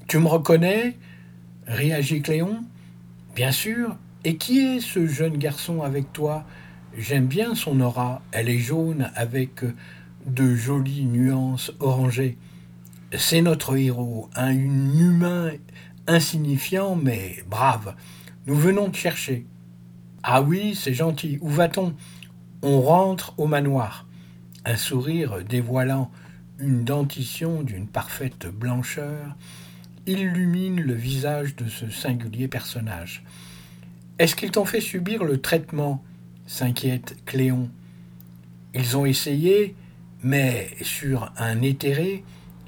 [0.07, 0.97] Tu me reconnais?
[1.67, 2.65] réagit Cléon.
[3.35, 3.97] Bien sûr.
[4.25, 6.45] Et qui est ce jeune garçon avec toi?
[6.97, 8.23] J'aime bien son aura.
[8.33, 9.65] Elle est jaune avec
[10.27, 12.37] de jolies nuances orangées.
[13.17, 15.53] C'est notre héros, un humain
[16.07, 17.95] insignifiant mais brave.
[18.47, 19.47] Nous venons te chercher.
[20.23, 21.39] Ah oui, c'est gentil.
[21.41, 21.95] Où va-t-on?
[22.63, 24.07] On rentre au manoir.
[24.65, 26.11] Un sourire dévoilant
[26.59, 29.35] une dentition d'une parfaite blancheur
[30.19, 33.23] illumine le visage de ce singulier personnage.
[34.19, 36.03] Est-ce qu'ils t'ont fait subir le traitement?
[36.47, 37.71] s'inquiète Cléon.
[38.75, 39.77] Ils ont essayé,
[40.23, 42.25] mais sur un éthéré,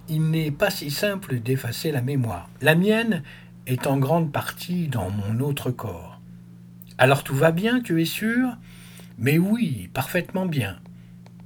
[0.08, 2.48] il n'est pas si simple d'effacer la mémoire.
[2.60, 3.22] La mienne
[3.66, 6.20] est en grande partie dans mon autre corps.
[6.98, 8.56] Alors tout va bien, tu es sûr?
[9.18, 10.78] Mais oui, parfaitement bien.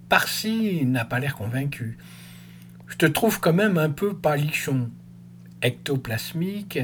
[0.08, 1.98] Parsi n'a pas l'air convaincu.
[2.86, 4.90] Je te trouve quand même un peu palichon
[5.66, 6.78] ectoplasmique,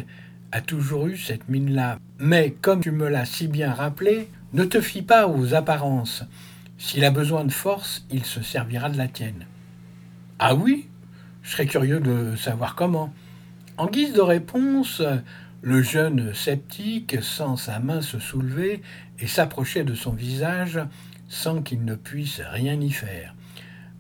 [0.53, 1.99] a toujours eu cette mine-là.
[2.19, 6.25] Mais comme tu me l'as si bien rappelé, Ne te fie pas aux apparences.
[6.77, 9.47] S'il a besoin de force, il se servira de la tienne.
[10.39, 10.89] Ah oui?
[11.43, 13.15] Je serais curieux de savoir comment.
[13.79, 15.03] En guise de réponse,
[15.63, 18.83] le jeune sceptique sent sa main se soulever
[19.19, 20.81] et s'approcher de son visage
[21.31, 23.35] sans qu'il ne puisse rien y faire.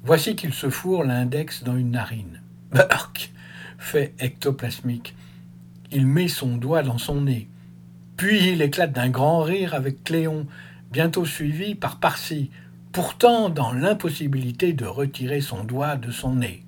[0.05, 2.43] Voici qu'il se fourre l'index dans une narine.
[2.72, 3.33] Burk
[3.83, 5.14] fait ectoplasmique.
[5.91, 7.49] Il met son doigt dans son nez.
[8.16, 10.47] Puis il éclate d'un grand rire avec Cléon,
[10.91, 12.51] bientôt suivi par Parsi,
[12.93, 16.62] pourtant dans l'impossibilité de retirer son doigt de son nez.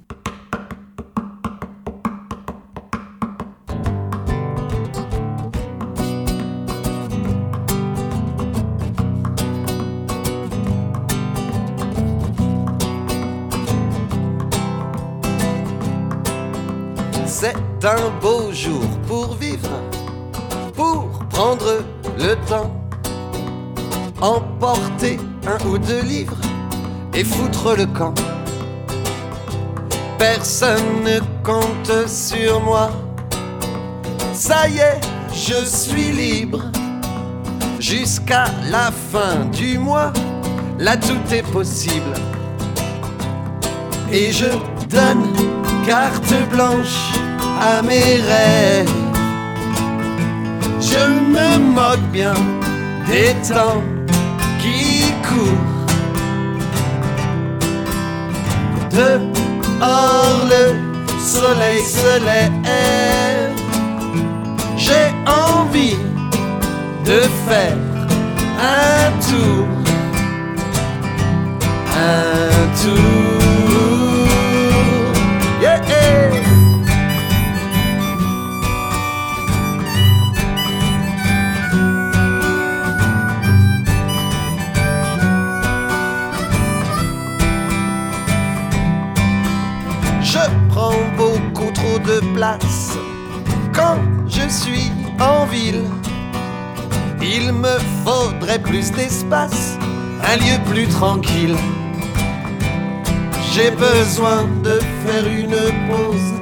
[17.86, 19.68] Un beau jour pour vivre,
[20.74, 21.84] pour prendre
[22.18, 22.74] le temps,
[24.22, 26.38] emporter un ou deux livres
[27.12, 28.14] et foutre le camp.
[30.18, 32.90] Personne ne compte sur moi.
[34.32, 35.00] Ça y est,
[35.34, 36.62] je suis libre.
[37.80, 40.10] Jusqu'à la fin du mois,
[40.78, 42.14] là tout est possible.
[44.10, 44.48] Et je
[44.88, 45.34] donne
[45.86, 47.12] carte blanche
[47.60, 48.88] à mes rêves.
[50.80, 52.34] Je me moque bien
[53.06, 53.82] des temps
[54.60, 55.72] qui courent.
[58.90, 60.64] Dehors le
[61.18, 62.52] soleil se lève.
[64.76, 65.96] J'ai envie
[67.04, 67.76] de faire
[68.60, 69.66] un tour.
[71.96, 73.43] Un tour.
[91.72, 92.96] Trop de place
[93.72, 93.98] quand
[94.28, 94.90] je suis
[95.20, 95.84] en ville.
[97.22, 99.78] Il me faudrait plus d'espace,
[100.22, 101.56] un lieu plus tranquille.
[103.52, 105.56] J'ai besoin de faire une
[105.88, 106.32] pause,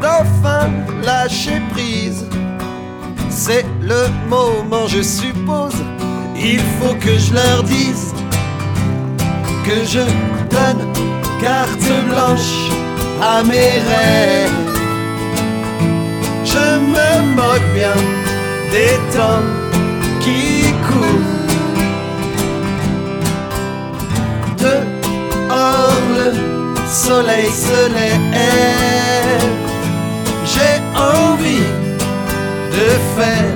[0.00, 0.70] d'enfin
[1.02, 2.26] lâcher prise.
[3.28, 5.74] C'est le moment, je suppose.
[6.36, 8.14] Il faut que je leur dise
[9.64, 10.00] que je
[10.48, 10.92] donne
[11.40, 12.79] carte blanche
[13.20, 14.60] à mes rêves.
[16.44, 17.98] Je me moque bien
[18.72, 19.46] des temps
[20.20, 21.40] qui courent.
[24.58, 26.32] Dehors le
[26.86, 28.20] soleil se lève.
[30.52, 31.70] J'ai envie
[32.76, 33.54] de faire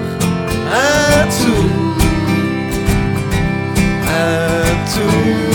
[0.72, 1.70] un tour.
[4.06, 5.53] Un tour.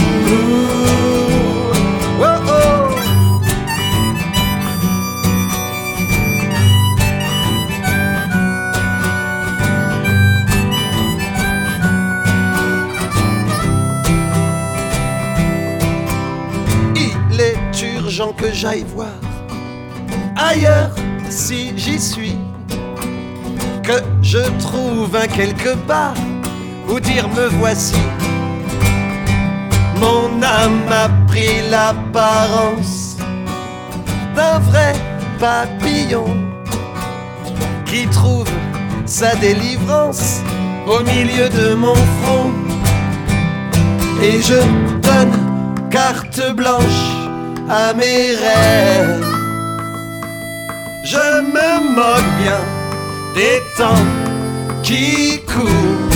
[18.28, 19.08] Que j'aille voir
[20.36, 20.92] ailleurs
[21.30, 22.38] si j'y suis.
[23.82, 26.14] Que je trouve un quelque part
[26.90, 27.96] où dire me voici.
[30.00, 33.18] Mon âme a pris l'apparence
[34.36, 34.94] d'un vrai
[35.40, 36.28] papillon
[37.86, 38.50] qui trouve
[39.06, 40.42] sa délivrance
[40.88, 42.52] au milieu de mon front.
[44.22, 44.60] Et je
[45.02, 47.19] donne carte blanche
[47.70, 49.26] à mes rêves.
[51.04, 52.62] Je me moque bien
[53.36, 54.06] des temps
[54.84, 56.10] qui courent.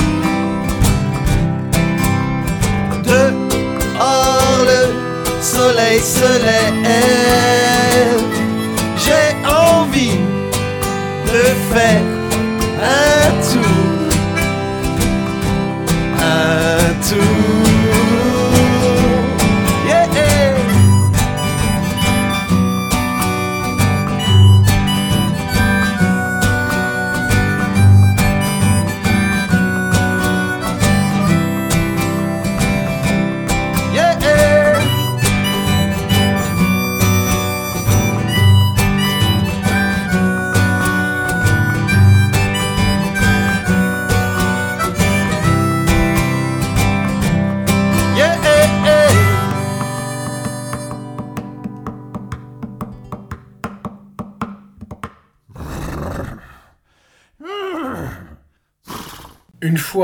[3.03, 7.82] Dehors le soleil se lève.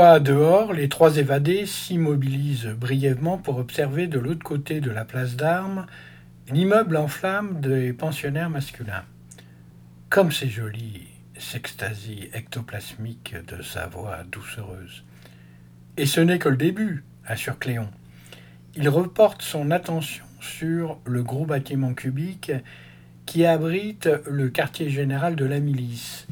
[0.00, 5.86] Dehors, les trois évadés s'immobilisent brièvement pour observer de l'autre côté de la place d'armes
[6.50, 9.04] l'immeuble en flammes des pensionnaires masculins.
[10.08, 11.06] Comme c'est joli,
[11.38, 15.04] s'extasie ectoplasmique de sa voix doucereuse.
[15.98, 17.90] Et ce n'est que le début, assure Cléon.
[18.76, 22.52] Il reporte son attention sur le gros bâtiment cubique
[23.26, 26.26] qui abrite le quartier général de la milice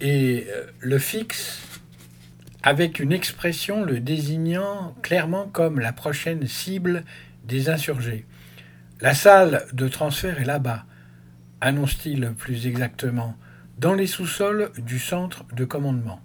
[0.00, 1.67] et euh, le fixe
[2.62, 7.04] avec une expression le désignant clairement comme la prochaine cible
[7.44, 8.26] des insurgés.
[9.00, 10.84] La salle de transfert est là-bas,
[11.60, 13.36] annonce-t-il plus exactement,
[13.78, 16.20] dans les sous-sols du centre de commandement.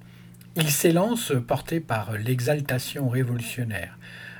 [0.56, 3.98] Il s'élance, porté par l'exaltation révolutionnaire.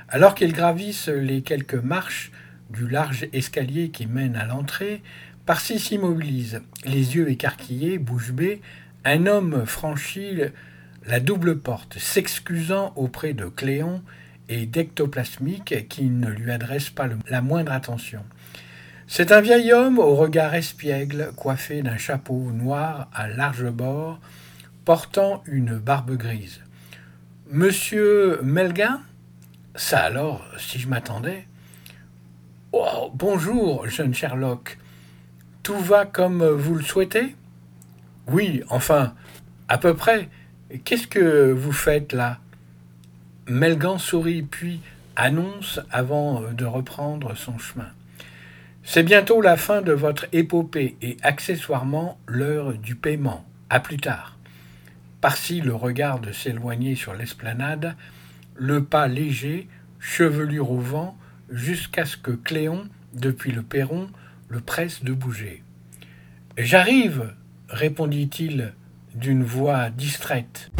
[0.08, 2.32] Alors qu'ils gravissent les quelques marches
[2.70, 5.02] du large escalier qui mène à l'entrée,
[5.46, 8.62] Parsi s'immobilise, les yeux écarquillés, bouche bée,
[9.04, 10.40] un homme franchit
[11.06, 14.02] la double porte, s'excusant auprès de Cléon
[14.48, 18.24] et d'Ectoplasmique qui ne lui adresse pas la moindre attention.
[19.06, 24.18] C'est un vieil homme au regard espiègle, coiffé d'un chapeau noir à large bord,
[24.84, 26.60] portant une barbe grise.
[27.50, 29.02] Monsieur Melguin?
[29.74, 31.46] Ça alors, si je m'attendais.
[32.72, 34.78] Oh, bonjour, jeune Sherlock.
[35.62, 37.36] Tout va comme vous le souhaitez?
[38.26, 39.14] Oui, enfin,
[39.68, 40.28] à peu près.
[40.82, 42.38] Qu'est-ce que vous faites là?
[43.46, 44.80] Melgan sourit puis
[45.14, 47.90] annonce avant de reprendre son chemin.
[48.82, 53.44] C'est bientôt la fin de votre épopée et accessoirement l'heure du paiement.
[53.70, 54.36] À plus tard.
[55.20, 57.94] Parsi le regarde s'éloigner sur l'esplanade,
[58.56, 59.68] le pas léger,
[60.00, 61.16] chevelure au vent,
[61.50, 64.08] jusqu'à ce que Cléon, depuis le perron,
[64.48, 65.62] le presse de bouger.
[66.58, 67.32] J'arrive,
[67.68, 68.74] répondit-il
[69.14, 70.70] d'une voix distraite.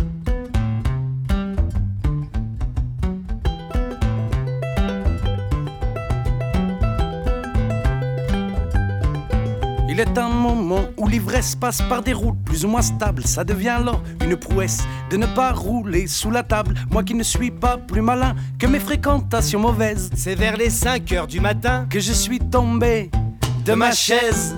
[9.95, 13.25] Il est un moment où l'ivresse passe par des routes plus ou moins stables.
[13.25, 16.75] Ça devient alors une prouesse de ne pas rouler sous la table.
[16.91, 20.11] Moi qui ne suis pas plus malin que mes fréquentations mauvaises.
[20.17, 23.13] C'est vers les 5 heures du matin que je suis tombé
[23.65, 24.57] de ma chaise.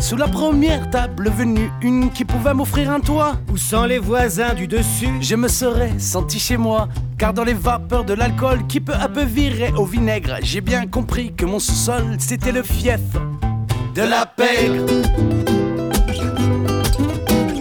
[0.00, 3.36] Sous la première table venue, une qui pouvait m'offrir un toit.
[3.52, 6.88] Où sans les voisins du dessus, je me serais senti chez moi.
[7.18, 10.86] Car dans les vapeurs de l'alcool qui peu à peu virait au vinaigre, j'ai bien
[10.86, 13.00] compris que mon sous-sol c'était le fief
[13.94, 14.86] de la pègre.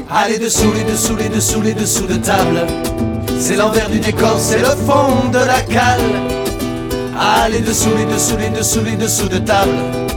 [0.10, 2.66] Allez dessous, les dessous, les dessous, les dessous de table.
[3.38, 6.00] C'est l'envers du décor, c'est le fond de la cale.
[7.20, 10.09] Allez dessous, les dessous, les dessous, les dessous de table.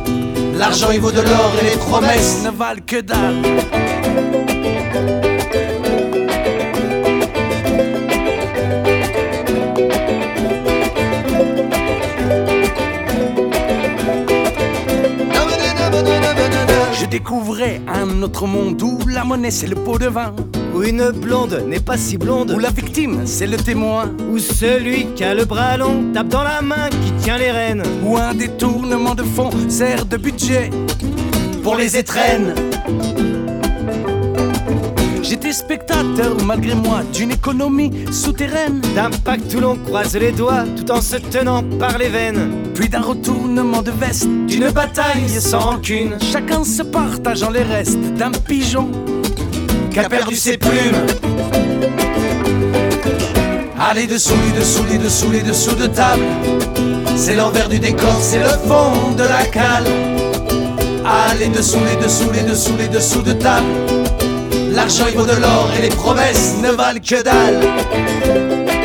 [0.63, 3.43] L'argent il vaut de l'or et les promesses ne valent que dalle.
[16.93, 20.33] Je découvrais un autre monde où la monnaie c'est le pot de vin.
[20.75, 22.51] Où une blonde n'est pas si blonde.
[22.51, 24.11] Où la victime c'est le témoin.
[24.31, 27.83] Où celui qui a le bras long tape dans la main qui tient les rênes.
[28.05, 30.71] Où un détournement de fonds sert de budget
[31.63, 32.55] pour les étrennes.
[35.23, 38.81] J'étais spectateur malgré moi d'une économie souterraine.
[38.95, 42.51] D'un pacte où l'on croise les doigts tout en se tenant par les veines.
[42.75, 46.17] Puis d'un retournement de veste, d'une bataille sans rancune.
[46.21, 48.91] Chacun se partageant les restes d'un pigeon
[49.93, 51.07] qui a perdu ses plumes.
[53.79, 56.23] Allez dessous, les dessous, les dessous, les dessous de table.
[57.17, 59.85] C'est l'envers du décor, c'est le fond de la cale.
[61.05, 63.67] Allez dessous, les dessous, les dessous, les dessous de table.
[64.71, 68.81] L'argent il vaut de l'or et les promesses ne valent que dalle.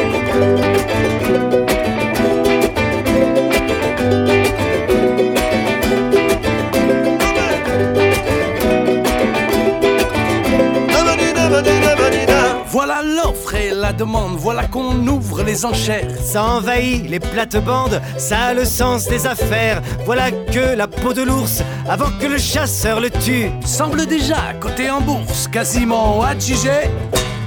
[13.87, 16.09] La demande, voilà qu'on ouvre les enchères.
[16.21, 19.81] Ça envahit les plates-bandes, ça a le sens des affaires.
[20.03, 24.89] Voilà que la peau de l'ours, avant que le chasseur le tue, semble déjà coté
[24.89, 26.91] en bourse, quasiment adjugé,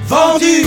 [0.07, 0.65] vendu.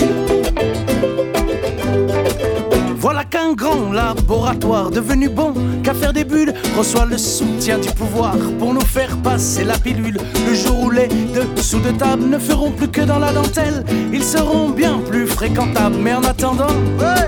[3.05, 5.53] Voilà qu'un grand laboratoire devenu bon
[5.83, 10.17] qu'à faire des bulles reçoit le soutien du pouvoir pour nous faire passer la pilule.
[10.47, 11.07] Le jour où les
[11.55, 15.97] dessous de table ne feront plus que dans la dentelle, ils seront bien plus fréquentables.
[16.01, 17.27] Mais en attendant, ouais,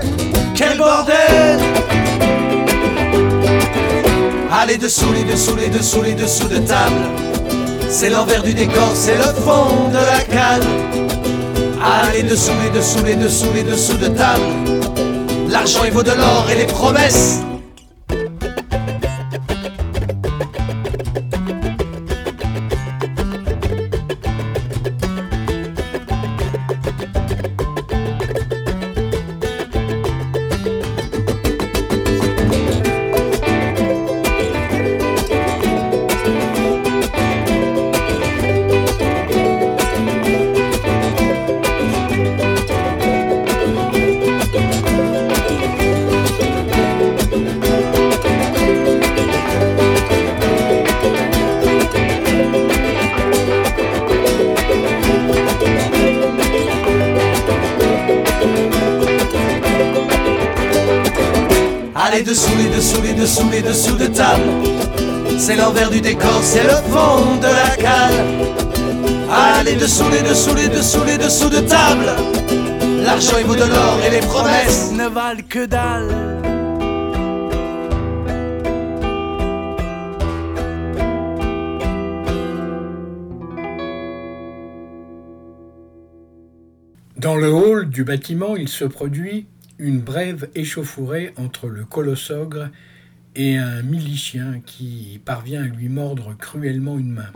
[0.56, 1.60] quel bordel!
[4.50, 7.06] Allez dessous, les dessous, les dessous, les dessous de table.
[7.88, 10.62] C'est l'envers du décor, c'est le fond de la cale.
[11.80, 14.87] Ah, les dessous, les dessous, les dessous, les dessous de table.
[15.48, 17.40] L'argent, il vaut de l'or et les promesses.
[71.28, 72.06] De table.
[73.04, 76.08] L'argent, il vaut de l'or et les promesses ne valent que dalle.
[87.18, 89.46] Dans le hall du bâtiment, il se produit
[89.78, 92.70] une brève échauffourée entre le colossogre
[93.36, 97.32] et un milicien qui parvient à lui mordre cruellement une main.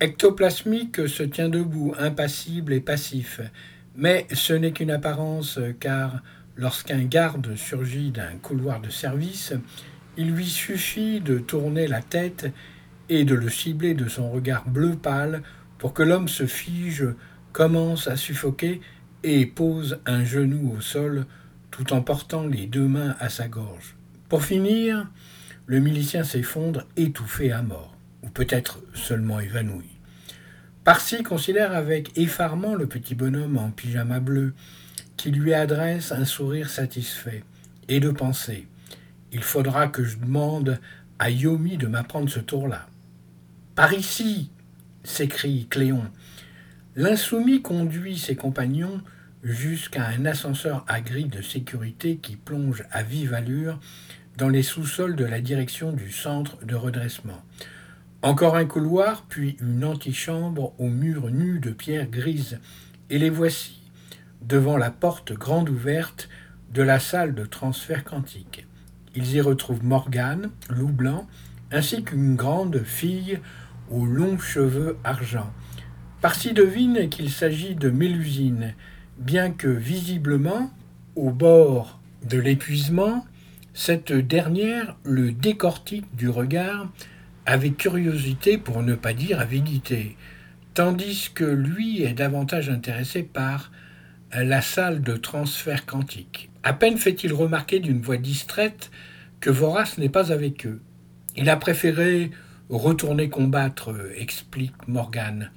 [0.00, 3.40] Ectoplasmique se tient debout, impassible et passif,
[3.96, 6.22] mais ce n'est qu'une apparence car
[6.56, 9.54] lorsqu'un garde surgit d'un couloir de service,
[10.16, 12.52] il lui suffit de tourner la tête
[13.08, 15.42] et de le cibler de son regard bleu pâle
[15.78, 17.04] pour que l'homme se fige,
[17.52, 18.80] commence à suffoquer
[19.24, 21.26] et pose un genou au sol
[21.72, 23.96] tout en portant les deux mains à sa gorge.
[24.28, 25.10] Pour finir,
[25.66, 27.97] le milicien s'effondre étouffé à mort,
[28.28, 29.98] peut-être seulement évanoui.
[30.84, 34.54] Parsi considère avec effarement le petit bonhomme en pyjama bleu,
[35.16, 37.44] qui lui adresse un sourire satisfait,
[37.88, 38.66] et de penser
[39.32, 40.80] Il faudra que je demande
[41.18, 42.88] à Yomi de m'apprendre ce tour-là.
[43.74, 44.50] Par ici
[45.04, 46.04] s'écrie Cléon.
[46.96, 49.00] L'insoumis conduit ses compagnons
[49.42, 53.78] jusqu'à un ascenseur à grille de sécurité qui plonge à vive allure
[54.36, 57.42] dans les sous-sols de la direction du centre de redressement.
[58.22, 62.58] Encore un couloir, puis une antichambre aux murs nus de pierre grise,
[63.10, 63.80] et les voici,
[64.42, 66.28] devant la porte grande ouverte
[66.74, 68.66] de la salle de transfert quantique.
[69.14, 71.28] Ils y retrouvent Morgane, loup blanc,
[71.70, 73.38] ainsi qu'une grande fille
[73.88, 75.52] aux longs cheveux argent.
[76.20, 78.74] Par-ci devine qu'il s'agit de Mélusine,
[79.16, 80.72] bien que visiblement,
[81.14, 83.24] au bord de l'épuisement,
[83.74, 86.88] cette dernière le décortique du regard
[87.48, 90.18] avec curiosité pour ne pas dire avidité,
[90.74, 93.72] tandis que lui est davantage intéressé par
[94.34, 96.50] la salle de transfert quantique.
[96.62, 98.90] À peine fait-il remarquer d'une voix distraite
[99.40, 100.82] que Vorace n'est pas avec eux.
[101.36, 102.30] Il a préféré
[102.68, 105.50] retourner combattre, explique Morgane.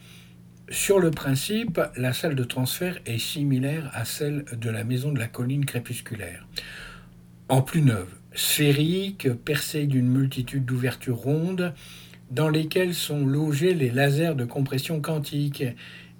[0.69, 5.19] Sur le principe, la salle de transfert est similaire à celle de la maison de
[5.19, 6.47] la colline crépusculaire
[7.49, 11.73] en plus neuve, sphérique, percée d'une multitude d'ouvertures rondes,
[12.29, 15.63] dans lesquelles sont logés les lasers de compression quantique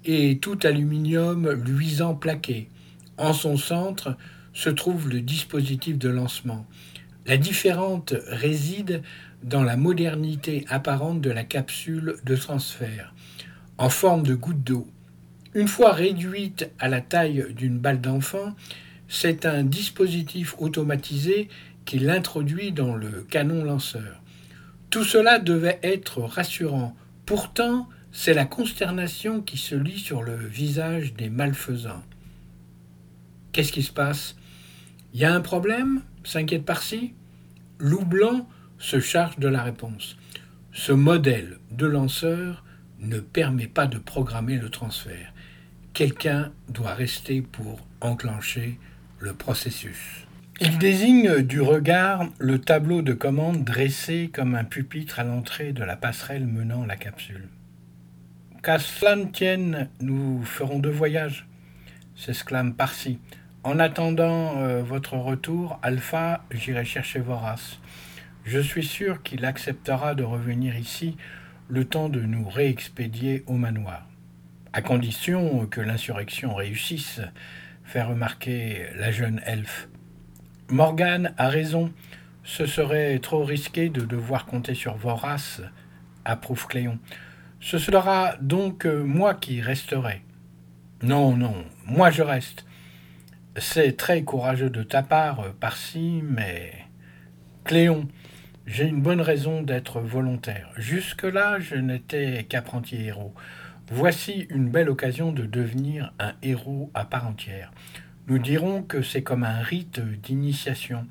[0.04, 2.68] et tout aluminium luisant plaqué.
[3.16, 4.16] En son centre
[4.52, 6.66] se trouve le dispositif de lancement.
[7.26, 9.02] La différente réside
[9.42, 13.14] dans la modernité apparente de la capsule de transfert,
[13.78, 14.86] en forme de goutte d'eau.
[15.54, 18.54] Une fois réduite à la taille d'une balle d'enfant,
[19.08, 21.48] c'est un dispositif automatisé
[21.84, 24.22] qui l'introduit dans le canon lanceur.
[24.90, 26.94] Tout cela devait être rassurant.
[27.26, 32.02] Pourtant, c'est la consternation qui se lit sur le visage des malfaisants.
[33.52, 34.36] Qu'est-ce qui se passe?
[35.14, 36.02] Il y a un problème?
[36.24, 37.14] s'inquiète Parsi?
[37.78, 40.16] Loup Blanc se charge de la réponse.
[40.72, 42.64] Ce modèle de lanceur
[43.00, 45.32] ne permet pas de programmer le transfert.
[45.92, 48.78] Quelqu'un doit rester pour enclencher
[49.18, 50.26] le processus.
[50.60, 55.82] Il désigne du regard le tableau de commande dressé comme un pupitre à l'entrée de
[55.82, 57.48] la passerelle menant la capsule.
[58.62, 61.48] Qu'à cela ne tienne, nous ferons deux voyages,
[62.14, 63.18] s'exclame Parsi.
[63.64, 67.80] En attendant euh, votre retour, Alpha, j'irai chercher Vorace.
[68.44, 71.16] Je suis sûr qu'il acceptera de revenir ici
[71.68, 74.06] le temps de nous réexpédier au manoir,
[74.72, 77.20] à condition que l'insurrection réussisse,
[77.84, 79.88] fait remarquer la jeune elfe.
[80.72, 81.92] Morgane a raison,
[82.44, 85.60] ce serait trop risqué de devoir compter sur Vorace,
[86.24, 86.98] approuve Cléon.
[87.60, 90.22] Ce sera donc moi qui resterai.
[91.02, 92.64] Non, non, moi je reste.
[93.58, 96.72] C'est très courageux de ta part, euh, par-ci, mais...
[97.64, 98.08] Cléon,
[98.64, 100.70] j'ai une bonne raison d'être volontaire.
[100.78, 103.34] Jusque-là, je n'étais qu'apprenti héros.
[103.90, 107.72] Voici une belle occasion de devenir un héros à part entière.
[108.28, 111.06] Nous dirons que c'est comme un rite d'initiation.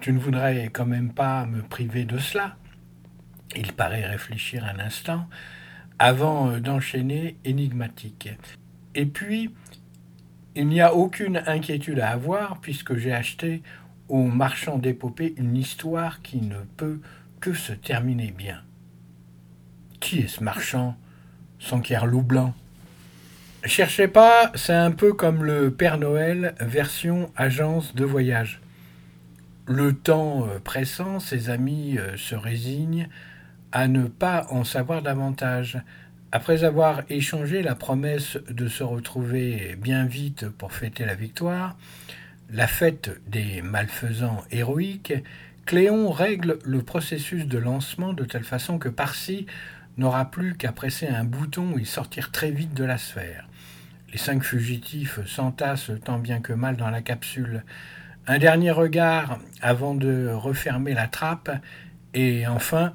[0.00, 2.56] Tu ne voudrais quand même pas me priver de cela
[3.56, 5.28] Il paraît réfléchir un instant
[5.98, 8.28] avant d'enchaîner énigmatique.
[8.94, 9.50] Et puis,
[10.54, 13.62] il n'y a aucune inquiétude à avoir puisque j'ai acheté
[14.08, 17.00] au marchand d'épopées une histoire qui ne peut
[17.40, 18.62] que se terminer bien.
[20.00, 20.96] Qui est ce marchand
[21.58, 22.54] Sanquier loup blanc.
[23.66, 28.60] Cherchez pas, c'est un peu comme le Père Noël version agence de voyage.
[29.66, 33.08] Le temps euh, pressant, ses amis euh, se résignent
[33.72, 35.78] à ne pas en savoir davantage.
[36.30, 41.78] Après avoir échangé la promesse de se retrouver bien vite pour fêter la victoire,
[42.50, 45.14] la fête des malfaisants héroïques,
[45.64, 49.46] Cléon règle le processus de lancement de telle façon que Parsi
[49.96, 53.48] n'aura plus qu'à presser un bouton et sortir très vite de la sphère.
[54.14, 57.64] Les cinq fugitifs s'entassent tant bien que mal dans la capsule.
[58.28, 61.50] Un dernier regard avant de refermer la trappe,
[62.14, 62.94] et enfin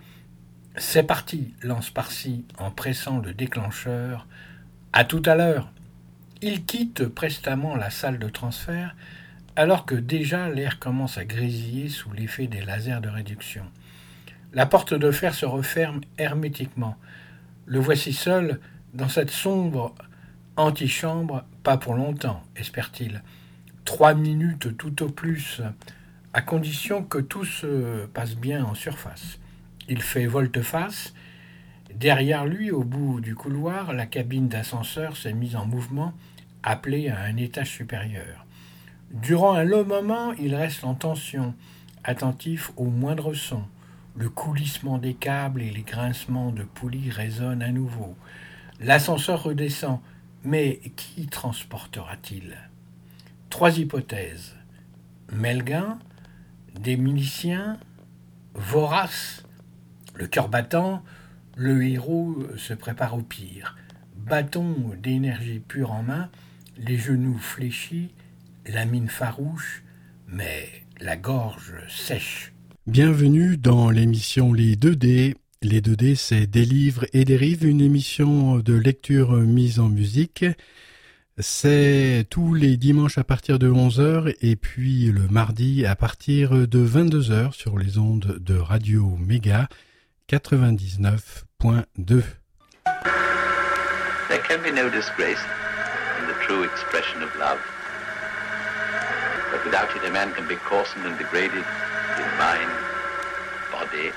[0.78, 4.28] c'est parti, lance Parsi en pressant le déclencheur.
[4.94, 5.74] À tout à l'heure.
[6.42, 8.96] Il quitte prestement la salle de transfert
[9.58, 13.66] alors que déjà l'air commence à grésiller sous l'effet des lasers de réduction.
[14.54, 16.96] La porte de fer se referme hermétiquement.
[17.66, 18.62] Le voici seul
[18.94, 19.94] dans cette sombre
[20.60, 23.24] antichambre, pas pour longtemps, espère-t-il.
[23.86, 25.62] Trois minutes tout au plus,
[26.34, 29.40] à condition que tout se passe bien en surface.
[29.88, 31.14] Il fait volte-face.
[31.96, 36.14] Derrière lui, au bout du couloir, la cabine d'ascenseur s'est mise en mouvement,
[36.62, 38.46] appelée à un étage supérieur.
[39.12, 41.56] Durant un long moment, il reste en tension,
[42.04, 43.64] attentif au moindre son.
[44.16, 48.16] Le coulissement des câbles et les grincements de poulies résonnent à nouveau.
[48.82, 50.02] L'ascenseur redescend,
[50.44, 52.58] mais qui transportera-t-il?
[53.50, 54.56] Trois hypothèses.
[55.32, 56.00] Melguin,
[56.80, 57.78] des miliciens,
[58.54, 59.44] voraces
[60.20, 61.02] le cœur battant,
[61.56, 63.78] le héros se prépare au pire.
[64.18, 66.30] Bâton d'énergie pure en main,
[66.78, 68.10] les genoux fléchis,
[68.66, 69.82] la mine farouche,
[70.28, 70.68] mais
[71.00, 72.52] la gorge sèche.
[72.86, 75.36] Bienvenue dans l'émission Les 2D.
[75.62, 77.36] Les 2D, c'est Des livres et des
[77.66, 80.46] une émission de lecture mise en musique.
[81.38, 86.88] C'est tous les dimanches à partir de 11h et puis le mardi à partir de
[86.88, 89.68] 22h sur les ondes de Radio Méga
[90.32, 92.24] 99.2.
[94.30, 95.44] There can be no disgrace
[96.22, 97.60] in the true expression of love.
[99.52, 101.66] But without it, a man can be coarsened and degraded
[102.16, 102.72] in mind,
[103.74, 104.14] body,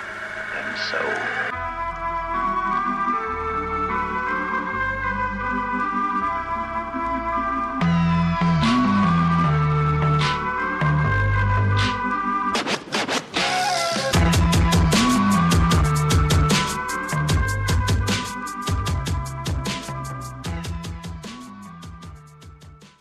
[0.77, 1.41] so.